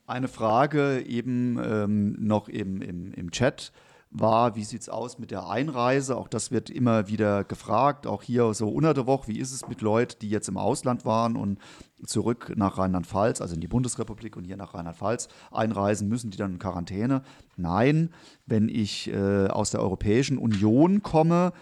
[0.06, 3.72] Eine Frage eben ähm, noch im, im, im Chat
[4.14, 6.16] war, wie sieht es aus mit der Einreise?
[6.16, 9.68] Auch das wird immer wieder gefragt, auch hier so unter der Woche, wie ist es
[9.68, 11.60] mit Leuten, die jetzt im Ausland waren und
[12.06, 16.54] zurück nach Rheinland-Pfalz, also in die Bundesrepublik und hier nach Rheinland-Pfalz einreisen, müssen die dann
[16.54, 17.24] in Quarantäne?
[17.58, 18.10] Nein,
[18.46, 21.54] wenn ich äh, aus der Europäischen Union komme,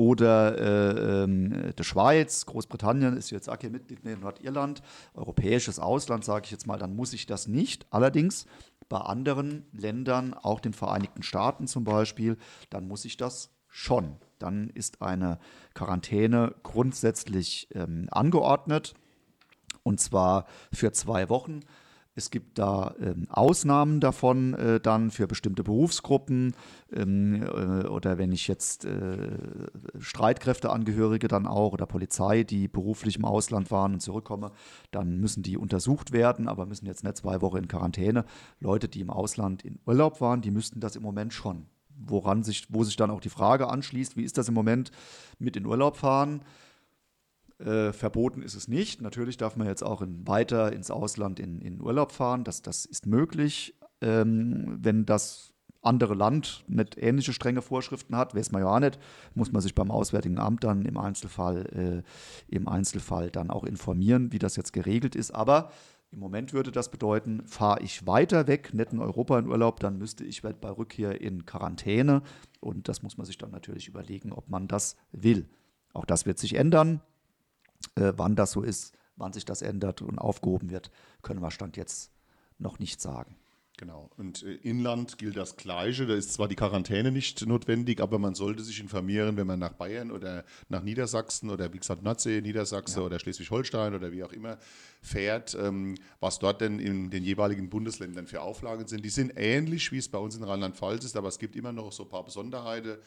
[0.00, 4.80] oder äh, äh, der Schweiz, Großbritannien ist jetzt auch hier Mitglied in Nordirland,
[5.12, 7.86] europäisches Ausland, sage ich jetzt mal, dann muss ich das nicht.
[7.90, 8.46] Allerdings
[8.90, 12.36] bei anderen Ländern, auch den Vereinigten Staaten zum Beispiel,
[12.68, 14.16] dann muss ich das schon.
[14.38, 15.38] Dann ist eine
[15.74, 18.94] Quarantäne grundsätzlich ähm, angeordnet
[19.84, 21.60] und zwar für zwei Wochen.
[22.16, 26.54] Es gibt da ähm, Ausnahmen davon äh, dann für bestimmte Berufsgruppen
[26.92, 29.38] ähm, äh, oder wenn ich jetzt äh,
[29.98, 34.50] Streitkräfteangehörige dann auch oder Polizei, die beruflich im Ausland waren und zurückkommen,
[34.90, 38.24] dann müssen die untersucht werden, aber müssen jetzt nicht zwei Wochen in Quarantäne.
[38.58, 41.66] Leute, die im Ausland in Urlaub waren, die müssten das im Moment schon.
[41.96, 44.90] Woran sich, wo sich dann auch die Frage anschließt, wie ist das im Moment
[45.38, 46.42] mit in Urlaub fahren?
[47.60, 49.02] Äh, verboten ist es nicht.
[49.02, 52.42] Natürlich darf man jetzt auch in, weiter ins Ausland in, in Urlaub fahren.
[52.42, 55.52] Das, das ist möglich, ähm, wenn das
[55.82, 58.98] andere Land nicht ähnliche strenge Vorschriften hat, weiß man ja auch nicht,
[59.34, 62.02] muss man sich beim Auswärtigen Amt dann im Einzelfall,
[62.48, 65.30] äh, im Einzelfall dann auch informieren, wie das jetzt geregelt ist.
[65.30, 65.70] Aber
[66.10, 69.98] im Moment würde das bedeuten, fahre ich weiter weg, nicht in Europa in Urlaub, dann
[69.98, 72.22] müsste ich bei Rückkehr in Quarantäne.
[72.58, 75.48] Und das muss man sich dann natürlich überlegen, ob man das will.
[75.92, 77.00] Auch das wird sich ändern.
[77.94, 80.90] Äh, wann das so ist, wann sich das ändert und aufgehoben wird,
[81.22, 82.12] können wir Stand jetzt
[82.58, 83.36] noch nicht sagen.
[83.80, 84.10] Genau.
[84.18, 86.06] Und äh, Inland gilt das Gleiche.
[86.06, 89.72] Da ist zwar die Quarantäne nicht notwendig, aber man sollte sich informieren, wenn man nach
[89.72, 93.06] Bayern oder nach Niedersachsen oder wie gesagt Nordsee, Niedersachsen ja.
[93.06, 94.58] oder Schleswig-Holstein oder wie auch immer
[95.00, 99.02] fährt, ähm, was dort denn in den jeweiligen Bundesländern für Auflagen sind.
[99.02, 101.90] Die sind ähnlich, wie es bei uns in Rheinland-Pfalz ist, aber es gibt immer noch
[101.90, 102.98] so ein paar Besonderheiten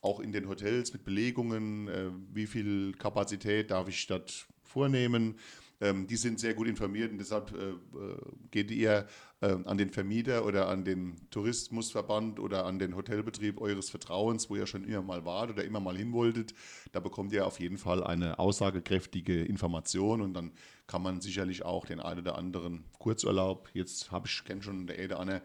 [0.00, 5.36] auch in den Hotels mit Belegungen, äh, wie viel Kapazität darf ich dort vornehmen.
[5.82, 8.16] Ähm, die sind sehr gut informiert und deshalb äh, äh
[8.50, 9.06] geht ihr
[9.40, 14.56] äh, an den Vermieter oder an den Tourismusverband oder an den Hotelbetrieb eures Vertrauens, wo
[14.56, 16.54] ihr schon immer mal wart oder immer mal hin wolltet.
[16.92, 20.52] Da bekommt ihr auf jeden Fall eine aussagekräftige Information und dann
[20.86, 25.02] kann man sicherlich auch den einen oder anderen Kurzurlaub, jetzt habe ich, kenne schon der
[25.02, 25.42] oder andere,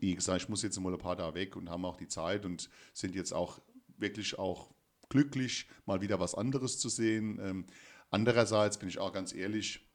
[0.00, 2.44] die gesagt, ich muss jetzt mal ein paar Tage weg und haben auch die Zeit
[2.44, 3.60] und sind jetzt auch
[4.02, 4.74] wirklich auch
[5.08, 7.38] glücklich, mal wieder was anderes zu sehen.
[7.42, 7.66] Ähm,
[8.10, 9.88] andererseits bin ich auch ganz ehrlich,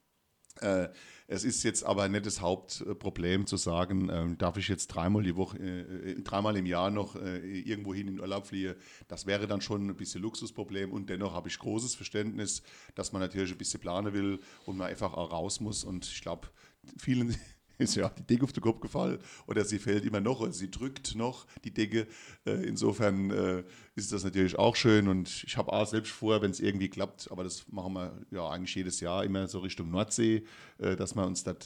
[0.60, 0.88] äh,
[1.26, 5.36] es ist jetzt aber nicht das Hauptproblem zu sagen, äh, darf ich jetzt dreimal die
[5.36, 8.74] Woche, äh, äh, dreimal im Jahr noch äh, irgendwo hin in Urlaub fliehen.
[9.08, 12.62] Das wäre dann schon ein bisschen Luxusproblem und dennoch habe ich großes Verständnis,
[12.94, 15.84] dass man natürlich ein bisschen planen will und man einfach auch raus muss.
[15.84, 16.48] Und ich glaube,
[16.96, 17.36] vielen
[17.78, 20.70] ist ja die Decke auf den Kopf gefallen oder sie fällt immer noch oder sie
[20.70, 22.06] drückt noch die Decke.
[22.44, 23.64] Äh, insofern äh,
[23.94, 27.30] ist das natürlich auch schön und ich habe auch selbst vor, wenn es irgendwie klappt,
[27.30, 30.44] aber das machen wir ja eigentlich jedes Jahr immer so Richtung Nordsee,
[30.78, 31.58] äh, dass wir uns das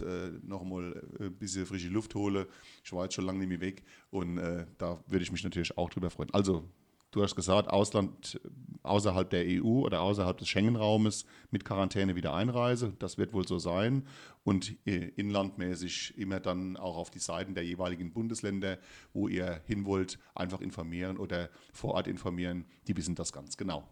[0.42, 2.48] noch mal ein bisschen frische Luft hole.
[2.84, 4.36] Ich war jetzt schon lange nicht mehr weg und
[4.78, 6.32] da würde ich mich natürlich auch drüber freuen.
[6.32, 6.68] Also
[7.12, 8.40] Du hast gesagt, Ausland
[8.82, 12.94] außerhalb der EU oder außerhalb des Schengen-Raumes mit Quarantäne wieder einreise.
[12.98, 14.08] Das wird wohl so sein.
[14.44, 18.78] Und äh, inlandmäßig immer dann auch auf die Seiten der jeweiligen Bundesländer,
[19.12, 22.64] wo ihr hin wollt, einfach informieren oder vor Ort informieren.
[22.88, 23.86] Die wissen das ganz genau.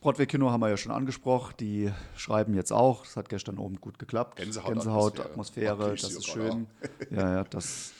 [0.00, 1.54] Broadway Kino haben wir ja schon angesprochen.
[1.60, 3.06] Die schreiben jetzt auch.
[3.06, 4.36] Es hat gestern oben gut geklappt.
[4.36, 6.66] Gänsehaut, Gänsehaut Atmosphäre, das ist schön.
[7.10, 7.94] Ja, ja, das,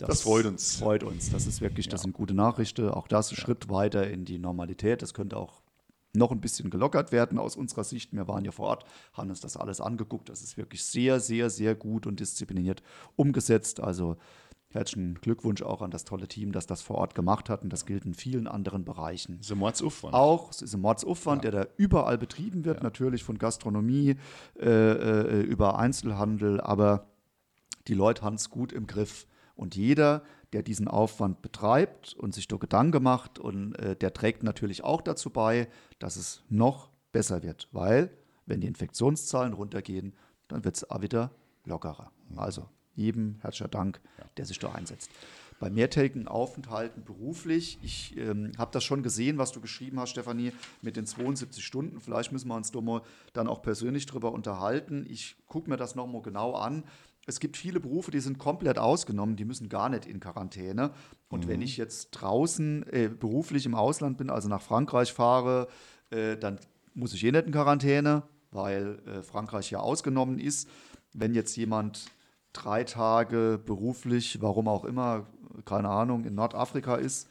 [0.00, 0.76] das, das, freut uns.
[0.76, 1.30] Freut uns.
[1.30, 2.04] Das ist wirklich, das ja.
[2.04, 2.88] sind gute Nachrichten.
[2.88, 3.42] Auch das ein ja.
[3.42, 5.02] Schritt weiter in die Normalität.
[5.02, 5.62] Das könnte auch
[6.12, 8.12] noch ein bisschen gelockert werden aus unserer Sicht.
[8.12, 10.28] Wir waren ja vor Ort, haben uns das alles angeguckt.
[10.28, 12.82] Das ist wirklich sehr, sehr, sehr gut und diszipliniert
[13.16, 13.80] umgesetzt.
[13.80, 14.16] Also
[14.72, 17.64] Herzlichen Glückwunsch auch an das tolle Team, das das vor Ort gemacht hat.
[17.64, 19.38] Und das gilt in vielen anderen Bereichen.
[19.38, 20.14] Das ist ein Mordsaufwand.
[20.14, 21.50] Auch, es ist ein Mordsaufwand, ja.
[21.50, 22.84] der da überall betrieben wird, ja.
[22.84, 24.14] natürlich von Gastronomie
[24.60, 26.60] äh, äh, über Einzelhandel.
[26.60, 27.08] Aber
[27.88, 29.26] die Leute haben es gut im Griff.
[29.60, 30.22] Und jeder,
[30.54, 35.02] der diesen Aufwand betreibt und sich da Gedanken macht, und äh, der trägt natürlich auch
[35.02, 37.68] dazu bei, dass es noch besser wird.
[37.70, 38.10] Weil,
[38.46, 40.14] wenn die Infektionszahlen runtergehen,
[40.48, 41.30] dann wird es auch wieder
[41.66, 42.10] lockerer.
[42.36, 44.00] Also jedem herzlichen Dank,
[44.38, 45.10] der sich da einsetzt.
[45.58, 50.52] Bei mehrtägigen Aufenthalten beruflich, ich ähm, habe das schon gesehen, was du geschrieben hast, Stefanie,
[50.80, 52.00] mit den 72 Stunden.
[52.00, 53.02] Vielleicht müssen wir uns da mal
[53.34, 55.04] dann auch persönlich drüber unterhalten.
[55.06, 56.82] Ich gucke mir das nochmal genau an.
[57.26, 60.90] Es gibt viele Berufe, die sind komplett ausgenommen, die müssen gar nicht in Quarantäne.
[61.28, 61.48] Und mhm.
[61.48, 65.68] wenn ich jetzt draußen äh, beruflich im Ausland bin, also nach Frankreich fahre,
[66.10, 66.58] äh, dann
[66.94, 70.68] muss ich eh nicht in Quarantäne, weil äh, Frankreich ja ausgenommen ist.
[71.12, 72.06] Wenn jetzt jemand
[72.52, 75.26] drei Tage beruflich, warum auch immer,
[75.64, 77.28] keine Ahnung, in Nordafrika ist,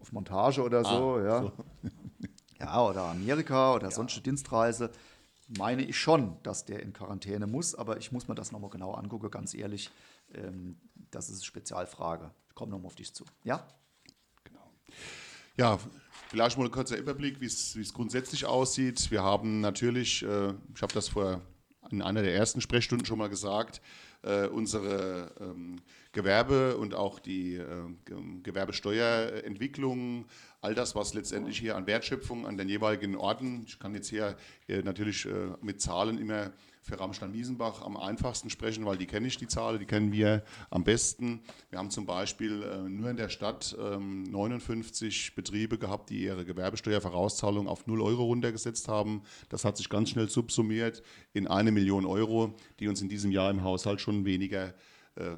[0.00, 1.42] auf Montage oder so, ah, ja.
[1.42, 1.52] So.
[2.60, 3.90] ja, oder Amerika oder ja.
[3.90, 4.90] sonstige Dienstreise,
[5.58, 8.92] meine ich schon, dass der in Quarantäne muss, aber ich muss mir das nochmal genau
[8.92, 9.90] angucken, ganz ehrlich.
[10.34, 10.76] Ähm,
[11.10, 12.30] das ist eine Spezialfrage.
[12.48, 13.24] Ich komme nochmal auf dich zu.
[13.44, 13.66] Ja?
[14.44, 14.70] Genau.
[15.56, 15.78] Ja,
[16.28, 19.10] vielleicht mal ein kurzer Überblick, wie es grundsätzlich aussieht.
[19.10, 21.40] Wir haben natürlich, äh, ich habe das vor
[21.90, 23.80] in einer der ersten Sprechstunden schon mal gesagt,
[24.22, 25.80] äh, unsere ähm,
[26.12, 27.84] Gewerbe und auch die äh,
[28.42, 30.26] Gewerbesteuerentwicklung,
[30.60, 34.36] all das, was letztendlich hier an Wertschöpfung an den jeweiligen Orten, ich kann jetzt hier
[34.68, 35.30] äh, natürlich äh,
[35.62, 36.52] mit Zahlen immer
[36.82, 40.82] für Ramstein-Miesenbach am einfachsten sprechen, weil die kenne ich, die Zahlen, die kennen wir am
[40.82, 41.40] besten.
[41.68, 46.44] Wir haben zum Beispiel äh, nur in der Stadt ähm, 59 Betriebe gehabt, die ihre
[46.44, 49.22] Gewerbesteuervorauszahlung auf 0 Euro runtergesetzt haben.
[49.48, 51.02] Das hat sich ganz schnell subsumiert
[51.32, 54.72] in eine Million Euro, die uns in diesem Jahr im Haushalt schon weniger äh,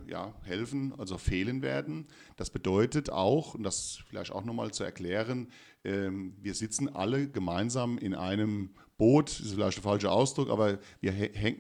[0.07, 2.07] ja, helfen, also fehlen werden.
[2.37, 5.49] Das bedeutet auch, und das vielleicht auch nochmal zu erklären,
[5.85, 10.79] ähm, wir sitzen alle gemeinsam in einem Boot, das ist vielleicht der falsche Ausdruck, aber
[11.01, 11.13] wir,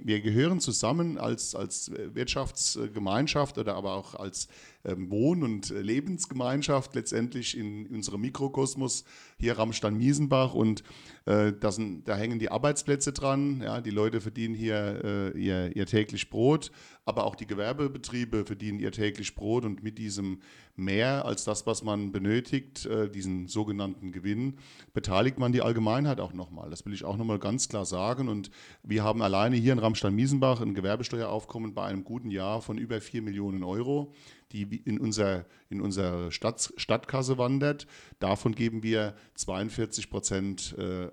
[0.04, 4.46] wir gehören zusammen als, als Wirtschaftsgemeinschaft oder aber auch als
[4.84, 9.04] Wohn- und Lebensgemeinschaft letztendlich in, unserem Mikrokosmos
[9.38, 10.82] hier Ramstein-Miesenbach und
[11.24, 15.76] äh, da, sind, da hängen die Arbeitsplätze dran, ja, die Leute verdienen hier äh, ihr,
[15.76, 16.72] ihr täglich Brot,
[17.04, 20.40] aber auch die Gewerbebetriebe verdienen ihr täglich Brot und mit diesem
[20.76, 24.58] mehr als das, was man benötigt, äh, diesen sogenannten Gewinn,
[24.94, 26.70] beteiligt man die Allgemeinheit auch nochmal.
[26.70, 28.28] Das will ich auch nochmal ganz klar sagen.
[28.28, 28.50] Und
[28.82, 33.22] wir haben alleine hier in Ramstein-Miesenbach ein Gewerbesteueraufkommen bei einem guten Jahr von über 4
[33.22, 34.12] Millionen Euro
[34.52, 37.86] die in, unser, in unsere Stadt, Stadtkasse wandert.
[38.18, 41.08] Davon geben wir 42 Prozent, äh,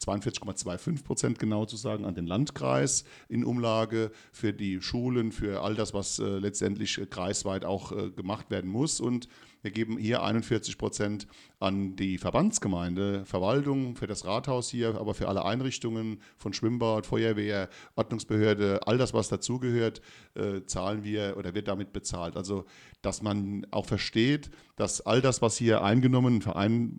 [0.00, 5.62] 42,25 ähm, Prozent genau zu sagen, an den Landkreis in Umlage für die Schulen, für
[5.62, 9.00] all das, was äh, letztendlich äh, kreisweit auch äh, gemacht werden muss.
[9.00, 9.28] Und
[9.64, 11.26] wir geben hier 41 Prozent
[11.58, 17.70] an die Verbandsgemeinde, Verwaltung, für das Rathaus hier, aber für alle Einrichtungen von Schwimmbad, Feuerwehr,
[17.96, 20.02] Ordnungsbehörde, all das, was dazugehört,
[20.34, 22.36] äh, zahlen wir oder wird damit bezahlt.
[22.36, 22.66] Also,
[23.00, 26.98] dass man auch versteht, dass all das, was hier eingenommen, verein,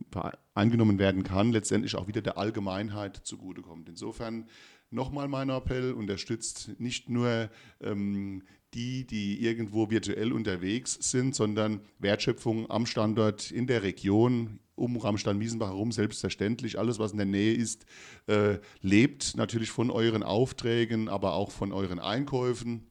[0.55, 3.89] eingenommen werden kann, letztendlich auch wieder der Allgemeinheit zugutekommt.
[3.89, 4.47] Insofern
[4.89, 7.49] nochmal mein Appell, unterstützt nicht nur
[7.79, 8.41] ähm,
[8.75, 15.69] die, die irgendwo virtuell unterwegs sind, sondern Wertschöpfung am Standort in der Region, um Ramstein-Wiesenbach
[15.69, 16.77] herum, selbstverständlich.
[16.77, 17.85] Alles, was in der Nähe ist,
[18.27, 22.85] äh, lebt natürlich von euren Aufträgen, aber auch von euren Einkäufen.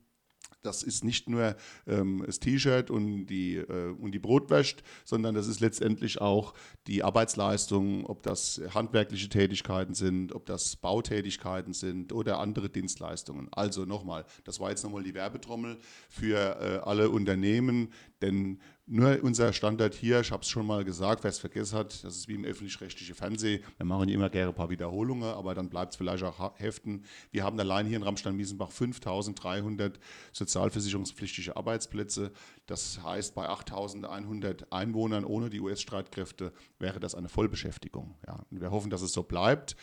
[0.65, 1.57] Das ist nicht nur
[1.87, 6.55] ähm, das T-Shirt und die, äh, und die Brotwäscht, sondern das ist letztendlich auch
[6.87, 13.49] die Arbeitsleistung, ob das handwerkliche Tätigkeiten sind, ob das Bautätigkeiten sind oder andere Dienstleistungen.
[13.53, 17.93] Also nochmal, das war jetzt nochmal die Werbetrommel für äh, alle Unternehmen,
[18.25, 22.05] Denn nur unser Standard hier, ich habe es schon mal gesagt, wer es vergessen hat,
[22.05, 23.63] das ist wie im öffentlich-rechtlichen Fernsehen.
[23.79, 27.05] Wir machen immer gerne ein paar Wiederholungen, aber dann bleibt es vielleicht auch heften.
[27.31, 29.99] Wir haben allein hier in Ramstein-Miesenbach 5300
[30.33, 32.33] sozialversicherungspflichtige Arbeitsplätze.
[32.67, 38.17] Das heißt, bei 8100 Einwohnern ohne die US-Streitkräfte wäre das eine Vollbeschäftigung.
[38.27, 39.77] Ja, und wir hoffen, dass es so bleibt.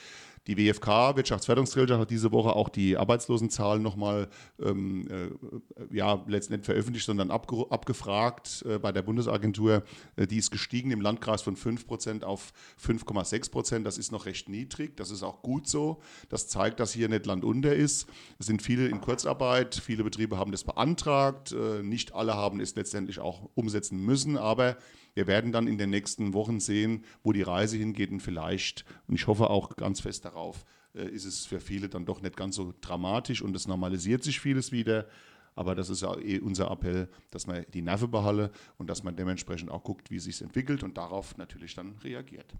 [0.47, 4.27] Die WFK, Wirtschaftsförderungsgesellschaft, hat diese Woche auch die Arbeitslosenzahlen nochmal
[4.59, 9.83] ähm, äh, ja, letztendlich veröffentlicht, sondern abge abgefragt äh, bei der Bundesagentur.
[10.15, 13.83] Äh, die ist gestiegen im Landkreis von 5% auf 5,6%.
[13.83, 14.97] Das ist noch recht niedrig.
[14.97, 16.01] Das ist auch gut so.
[16.29, 18.07] Das zeigt, dass hier nicht Land unter ist.
[18.39, 19.75] Es sind viele in Kurzarbeit.
[19.75, 21.51] Viele Betriebe haben das beantragt.
[21.51, 24.37] Äh, nicht alle haben es letztendlich auch umsetzen müssen.
[24.37, 24.77] Aber
[25.13, 29.15] wir werden dann in den nächsten Wochen sehen, wo die Reise hingeht und vielleicht, und
[29.15, 32.55] ich hoffe auch ganz fest darauf, äh, ist es für viele dann doch nicht ganz
[32.55, 35.07] so dramatisch und es normalisiert sich vieles wieder.
[35.53, 39.15] Aber das ist ja eh unser Appell, dass man die Nerven behalle und dass man
[39.15, 42.53] dementsprechend auch guckt, wie es sich entwickelt und darauf natürlich dann reagiert.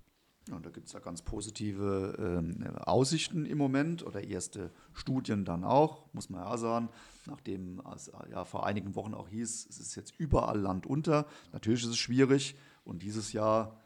[0.50, 5.64] Und da gibt es ja ganz positive ähm, Aussichten im Moment oder erste Studien dann
[5.64, 6.90] auch, muss man ja sagen.
[7.28, 11.28] Nachdem es ja vor einigen Wochen auch hieß, es ist jetzt überall Land unter.
[11.54, 13.81] Natürlich ist es schwierig und dieses Jahr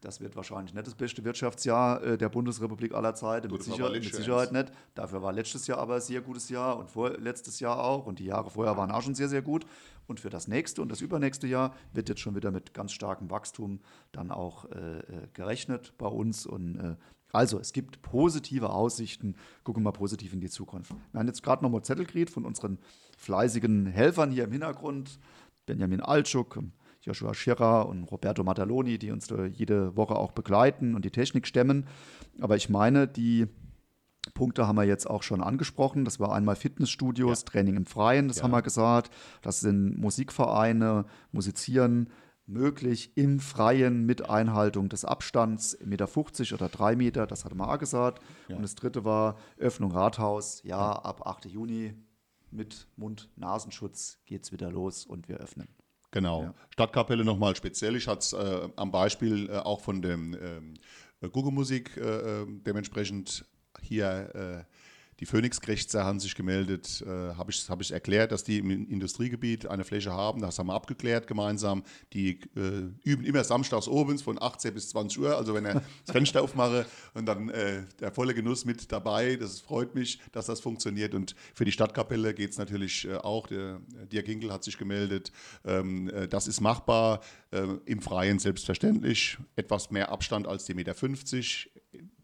[0.00, 4.04] das wird wahrscheinlich nicht das beste Wirtschaftsjahr äh, der Bundesrepublik aller Zeiten, mit, Sicher mit,
[4.04, 4.72] Sicherheit nicht.
[4.94, 8.24] Dafür war letztes Jahr aber ein sehr gutes Jahr und vorletztes Jahr auch und die
[8.24, 9.66] Jahre vorher waren auch schon sehr, sehr gut.
[10.06, 13.30] Und für das nächste und das übernächste Jahr wird jetzt schon wieder mit ganz starkem
[13.30, 13.80] Wachstum
[14.12, 15.02] dann auch äh, äh
[15.34, 16.46] gerechnet bei uns.
[16.46, 16.96] Und äh,
[17.32, 19.36] also es gibt positive Aussichten.
[19.62, 20.92] Gucken wir mal positiv in die Zukunft.
[21.12, 22.78] Wir haben jetzt gerade nochmal Zettel gekriegt von unseren
[23.18, 25.20] fleißigen Helfern hier im Hintergrund.
[25.66, 26.58] Benjamin Altschuk,
[27.00, 31.86] Joshua Schirrer und Roberto Mataloni, die uns jede Woche auch begleiten und die Technik stemmen.
[32.40, 33.46] Aber ich meine, die
[34.34, 36.04] Punkte haben wir jetzt auch schon angesprochen.
[36.04, 37.46] Das war einmal Fitnessstudios, ja.
[37.46, 38.42] Training im Freien, das ja.
[38.44, 39.12] haben wir gesagt.
[39.42, 42.10] Das sind Musikvereine, Musizieren
[42.46, 47.70] möglich im Freien mit Einhaltung des Abstands, 1,50 Meter oder 3 Meter, das hatte man
[47.70, 48.22] auch gesagt.
[48.48, 48.56] Ja.
[48.56, 51.46] Und das dritte war Öffnung Rathaus, ja, ab 8.
[51.46, 51.94] Juni
[52.50, 55.68] mit Mund-Nasenschutz geht es wieder los und wir öffnen.
[56.10, 56.42] Genau.
[56.44, 56.54] Ja.
[56.70, 57.96] Stadtkapelle nochmal speziell.
[57.96, 60.74] Ich hatte es äh, am Beispiel äh, auch von dem ähm,
[61.20, 62.00] Google-Musik äh,
[62.40, 63.44] ähm, dementsprechend
[63.82, 64.64] hier äh,
[65.20, 69.66] die Phoenix-Grächzer haben sich gemeldet, äh, habe ich, hab ich erklärt, dass die im Industriegebiet
[69.66, 70.40] eine Fläche haben.
[70.40, 71.84] Das haben wir abgeklärt gemeinsam.
[72.14, 75.36] Die äh, üben immer samstags obens von 18 bis 20 Uhr.
[75.36, 75.74] Also wenn er
[76.06, 79.36] das Fenster aufmache und dann äh, der volle Genuss mit dabei.
[79.36, 81.14] Das freut mich, dass das funktioniert.
[81.14, 83.46] Und für die Stadtkapelle geht es natürlich äh, auch.
[83.46, 85.32] Der Dirk Hinkel hat sich gemeldet.
[85.66, 87.20] Ähm, äh, das ist machbar.
[87.50, 89.36] Äh, Im Freien selbstverständlich.
[89.54, 91.70] Etwas mehr Abstand als die Meter 50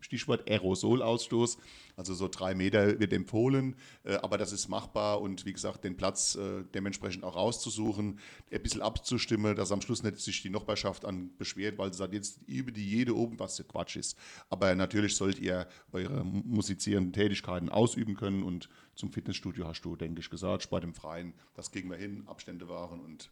[0.00, 1.58] Stichwort Aerosolausstoß.
[1.96, 3.74] Also so drei Meter wird empfohlen,
[4.04, 8.18] äh, aber das ist machbar und wie gesagt, den Platz äh, dementsprechend auch rauszusuchen,
[8.52, 12.12] ein bisschen abzustimmen, dass am Schluss nicht sich die Nachbarschaft an beschwert, weil sie sagt,
[12.12, 14.18] jetzt übe die jede oben, was Quatsch ist.
[14.50, 20.20] Aber natürlich sollt ihr eure musizierenden Tätigkeiten ausüben können und zum Fitnessstudio hast du, denke
[20.20, 23.30] ich, gesagt, Sport im Freien, das kriegen wir hin, Abstände wahren und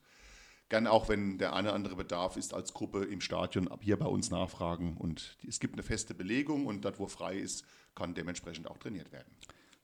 [0.69, 4.07] Gern auch, wenn der eine oder andere Bedarf ist, als Gruppe im Stadion hier bei
[4.07, 4.97] uns nachfragen.
[4.97, 9.13] Und es gibt eine feste Belegung und dort, wo frei ist, kann dementsprechend auch trainiert
[9.13, 9.29] werden.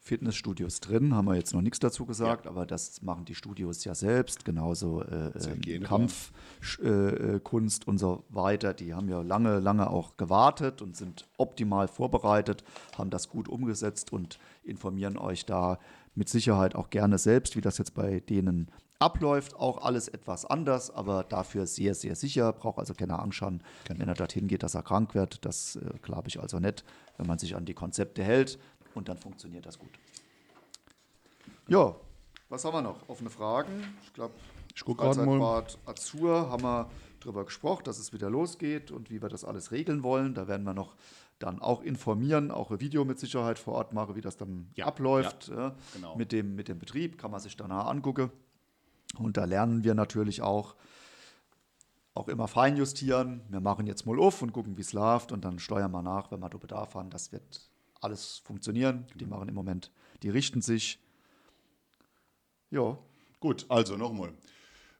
[0.03, 2.51] Fitnessstudios drin, haben wir jetzt noch nichts dazu gesagt, ja.
[2.51, 8.73] aber das machen die Studios ja selbst, genauso äh, ähm, Kampfkunst äh, und so weiter.
[8.73, 12.65] Die haben ja lange, lange auch gewartet und sind optimal vorbereitet,
[12.97, 15.79] haben das gut umgesetzt und informieren euch da
[16.15, 18.71] mit Sicherheit auch gerne selbst, wie das jetzt bei denen
[19.01, 19.57] abläuft.
[19.57, 22.53] Auch alles etwas anders, aber dafür sehr, sehr sicher.
[22.53, 24.01] Braucht also keine Angst haben, genau.
[24.01, 25.45] wenn er dorthin geht, dass er krank wird.
[25.45, 26.85] Das äh, glaube ich also nicht,
[27.17, 28.59] wenn man sich an die Konzepte hält
[28.95, 29.91] und dann funktioniert das gut.
[31.69, 31.95] Ja,
[32.49, 33.09] was haben wir noch?
[33.09, 33.95] Offene Fragen.
[34.03, 34.35] Ich glaube,
[34.75, 36.91] Freizeitbad Azur haben wir
[37.21, 40.35] darüber gesprochen, dass es wieder losgeht und wie wir das alles regeln wollen.
[40.35, 40.97] Da werden wir noch
[41.39, 44.87] dann auch informieren, auch ein Video mit Sicherheit vor Ort machen, wie das dann ja,
[44.87, 45.49] abläuft.
[45.49, 46.17] Ja, genau.
[46.17, 48.31] mit, dem, mit dem Betrieb kann man sich danach angucken.
[49.19, 50.75] Und da lernen wir natürlich auch,
[52.15, 53.43] auch immer feinjustieren.
[53.49, 56.31] Wir machen jetzt mal auf und gucken, wie es läuft und dann steuern wir nach,
[56.31, 57.11] wenn wir da Bedarf haben.
[57.11, 57.69] Das wird
[58.01, 59.07] alles funktionieren.
[59.15, 59.91] Die machen im Moment,
[60.23, 60.99] die richten sich.
[62.71, 62.99] Ja.
[63.41, 64.33] Gut, also nochmal.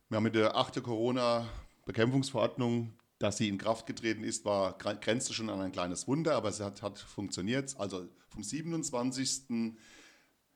[0.09, 5.51] Wir haben mit der achten Corona-Bekämpfungsverordnung, dass sie in Kraft getreten ist, war grenzte schon
[5.51, 7.77] an ein kleines Wunder, aber es hat, hat funktioniert.
[7.79, 9.77] Also vom 27.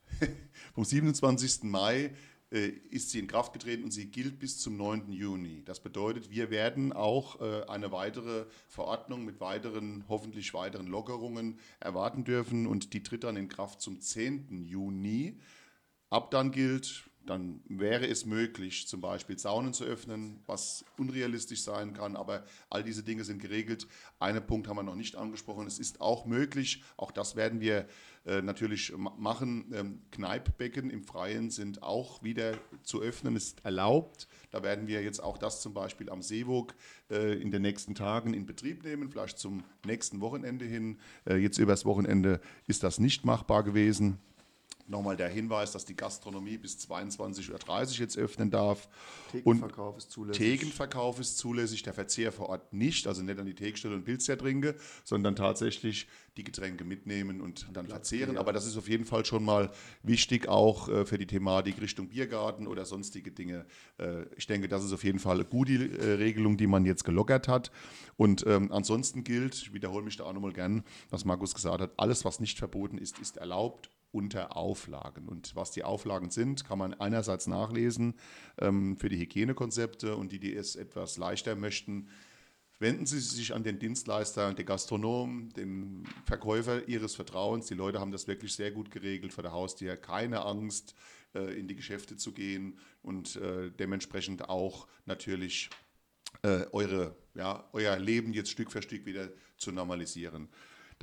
[0.75, 1.65] vom 27.
[1.65, 2.15] Mai
[2.59, 5.13] ist sie in Kraft getreten und sie gilt bis zum 9.
[5.13, 5.63] Juni.
[5.65, 12.25] Das bedeutet, wir werden auch äh, eine weitere Verordnung mit weiteren, hoffentlich weiteren Lockerungen erwarten
[12.25, 14.65] dürfen und die tritt dann in Kraft zum 10.
[14.65, 15.41] Juni.
[16.11, 21.95] Ab dann gilt dann wäre es möglich, zum Beispiel Saunen zu öffnen, was unrealistisch sein
[21.95, 23.87] kann, aber all diese Dinge sind geregelt.
[24.19, 27.87] Einen Punkt haben wir noch nicht angesprochen, es ist auch möglich, auch das werden wir
[28.27, 34.29] äh, natürlich machen, ähm, Kneippbecken im Freien sind auch wieder zu öffnen, ist erlaubt.
[34.51, 36.75] Da werden wir jetzt auch das zum Beispiel am Seewog
[37.11, 40.99] äh, in den nächsten Tagen in Betrieb nehmen, vielleicht zum nächsten Wochenende hin.
[41.27, 44.19] Äh, jetzt übers Wochenende ist das nicht machbar gewesen.
[44.87, 48.89] Nochmal der Hinweis, dass die Gastronomie bis 22.30 Uhr jetzt öffnen darf.
[49.33, 50.39] Thekenverkauf ist zulässig.
[50.39, 54.27] Thekenverkauf ist zulässig, der Verzehr vor Ort nicht, also nicht an die Thekstelle und Pilz
[54.27, 56.07] trinke, sondern tatsächlich
[56.37, 58.37] die Getränke mitnehmen und dann verzehren.
[58.37, 59.71] Aber das ist auf jeden Fall schon mal
[60.03, 63.65] wichtig, auch äh, für die Thematik Richtung Biergarten oder sonstige Dinge.
[63.99, 67.05] Äh, ich denke, das ist auf jeden Fall eine gute äh, Regelung, die man jetzt
[67.05, 67.71] gelockert hat.
[68.17, 71.93] Und ähm, ansonsten gilt, ich wiederhole mich da auch nochmal gern, was Markus gesagt hat,
[71.97, 75.29] alles, was nicht verboten ist, ist erlaubt unter Auflagen.
[75.29, 78.15] Und was die Auflagen sind, kann man einerseits nachlesen
[78.59, 82.09] ähm, für die Hygienekonzepte und die, die es etwas leichter möchten,
[82.79, 87.67] wenden Sie sich an den Dienstleister, den Gastronom, den Verkäufer Ihres Vertrauens.
[87.67, 89.97] Die Leute haben das wirklich sehr gut geregelt vor der Haustür.
[89.97, 90.95] Keine Angst,
[91.35, 95.71] äh, in die Geschäfte zu gehen und äh, dementsprechend auch natürlich
[96.43, 100.49] äh, eure, ja, euer Leben jetzt Stück für Stück wieder zu normalisieren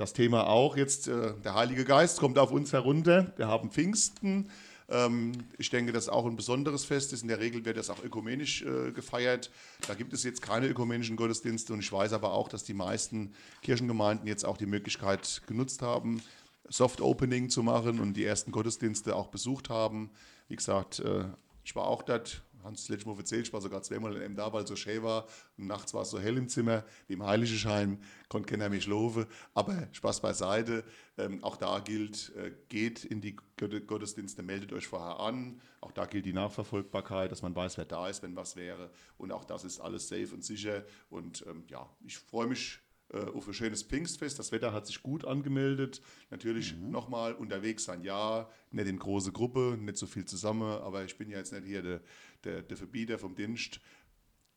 [0.02, 3.32] das Thema auch jetzt, äh, der Heilige Geist kommt auf uns herunter.
[3.36, 4.50] Wir haben Pfingsten.
[4.88, 7.22] Ähm, ich denke, das ist auch ein besonderes Fest ist.
[7.22, 9.50] In der Regel wird das auch ökumenisch äh, gefeiert.
[9.86, 13.32] Da gibt es jetzt keine ökumenischen Gottesdienste und ich weiß aber auch, dass die meisten
[13.62, 16.20] Kirchengemeinden jetzt auch die Möglichkeit genutzt haben,
[16.68, 20.10] Soft Opening zu machen und die ersten Gottesdienste auch besucht haben.
[20.48, 21.26] Wie gesagt, äh,
[21.64, 24.62] ich war auch dort Hans letztes Mal erzählt, ich war sogar zweimal in da, weil
[24.64, 25.26] es so schön war.
[25.56, 29.26] Und nachts war es so hell im Zimmer, wie im Heiligenschein, konnte keiner mich schlafen.
[29.54, 30.84] Aber Spaß beiseite.
[31.18, 35.60] Ähm, auch da gilt, äh, geht in die Gottesdienste, meldet euch vorher an.
[35.80, 38.90] Auch da gilt die Nachverfolgbarkeit, dass man weiß, wer da ist, wenn was wäre.
[39.18, 40.84] Und auch das ist alles safe und sicher.
[41.10, 42.80] Und ähm, ja, ich freue mich
[43.12, 44.38] äh, auf ein schönes Pfingstfest.
[44.38, 46.00] Das Wetter hat sich gut angemeldet.
[46.30, 46.90] Natürlich mhm.
[46.90, 51.30] nochmal unterwegs sein, ja, nicht in große Gruppe, nicht so viel zusammen, aber ich bin
[51.30, 52.00] ja jetzt nicht hier der,
[52.44, 53.80] der, der Verbieter vom Dienst.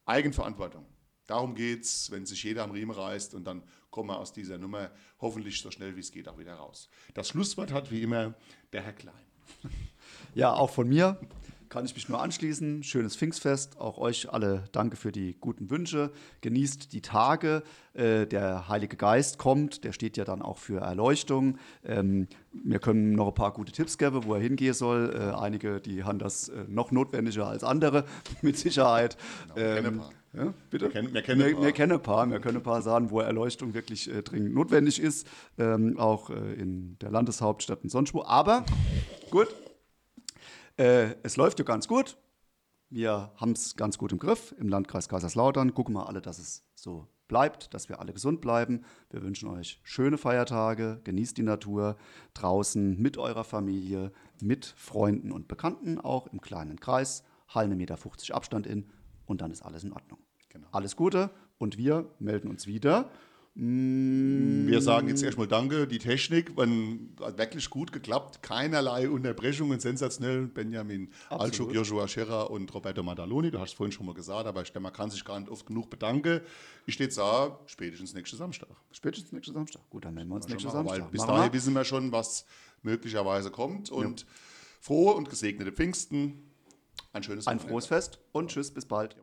[0.06, 0.86] Eigenverantwortung.
[1.28, 4.58] Darum geht es, wenn sich jeder am Riemen reißt und dann kommen wir aus dieser
[4.58, 6.90] Nummer hoffentlich so schnell wie es geht auch wieder raus.
[7.16, 8.36] Das Schlusswort hat wie immer
[8.72, 9.14] der Herr Klein.
[10.34, 11.20] Ja, auch von mir
[11.76, 12.84] kann ich mich nur anschließen.
[12.84, 13.82] Schönes Pfingstfest.
[13.82, 16.10] Auch euch alle danke für die guten Wünsche.
[16.40, 17.64] Genießt die Tage.
[17.94, 19.84] Äh, der Heilige Geist kommt.
[19.84, 21.58] Der steht ja dann auch für Erleuchtung.
[21.84, 25.14] Ähm, wir können noch ein paar gute Tipps geben, wo er hingehen soll.
[25.14, 28.06] Äh, einige, die haben das äh, noch notwendiger als andere,
[28.42, 29.18] mit Sicherheit.
[29.54, 30.02] Genau, ähm,
[30.32, 30.86] ja, bitte?
[30.86, 32.26] Wir kennen, wir, kennen wir, wir, kennen ein paar.
[32.32, 35.28] Wir können ein paar sagen, wo Erleuchtung wirklich äh, dringend notwendig ist.
[35.58, 38.66] Ähm, auch äh, in der Landeshauptstadt in sonst Aber
[39.30, 39.54] gut,
[40.78, 42.18] äh, es läuft ja ganz gut.
[42.90, 45.74] Wir haben es ganz gut im Griff im Landkreis Kaiserslautern.
[45.74, 48.86] Gucken wir alle, dass es so bleibt, dass wir alle gesund bleiben.
[49.10, 51.98] Wir wünschen euch schöne Feiertage, genießt die Natur
[52.34, 54.12] draußen mit eurer Familie,
[54.42, 57.24] mit Freunden und Bekannten, auch im kleinen Kreis.
[57.52, 58.90] 1,50 Meter Abstand in
[59.26, 60.20] und dann ist alles in Ordnung.
[60.50, 60.68] Genau.
[60.72, 63.10] Alles Gute und wir melden uns wieder.
[63.58, 65.88] Wir sagen jetzt erstmal Danke.
[65.88, 68.44] Die Technik hat wirklich gut geklappt.
[68.44, 70.48] Keinerlei Unterbrechungen, sensationell.
[70.48, 73.52] Benjamin Alschuk, Joshua Scherer und Roberto Madaloni.
[73.52, 75.50] Du hast es vorhin schon mal gesagt, aber ich denke, man kann sich gar nicht
[75.50, 76.42] oft genug bedanken.
[76.86, 78.68] Ich stehe da, spätestens nächsten Samstag.
[78.92, 79.90] Spätestens nächsten Samstag.
[79.90, 81.04] Gut, dann nehmen wir uns nächsten Samstag.
[81.04, 82.46] Weil bis dahin wissen wir schon, was
[82.82, 83.90] möglicherweise kommt.
[83.90, 84.28] Und ja.
[84.82, 86.52] frohe und gesegnete Pfingsten.
[87.14, 89.16] Ein schönes Ein frohes Fest und tschüss, bis bald.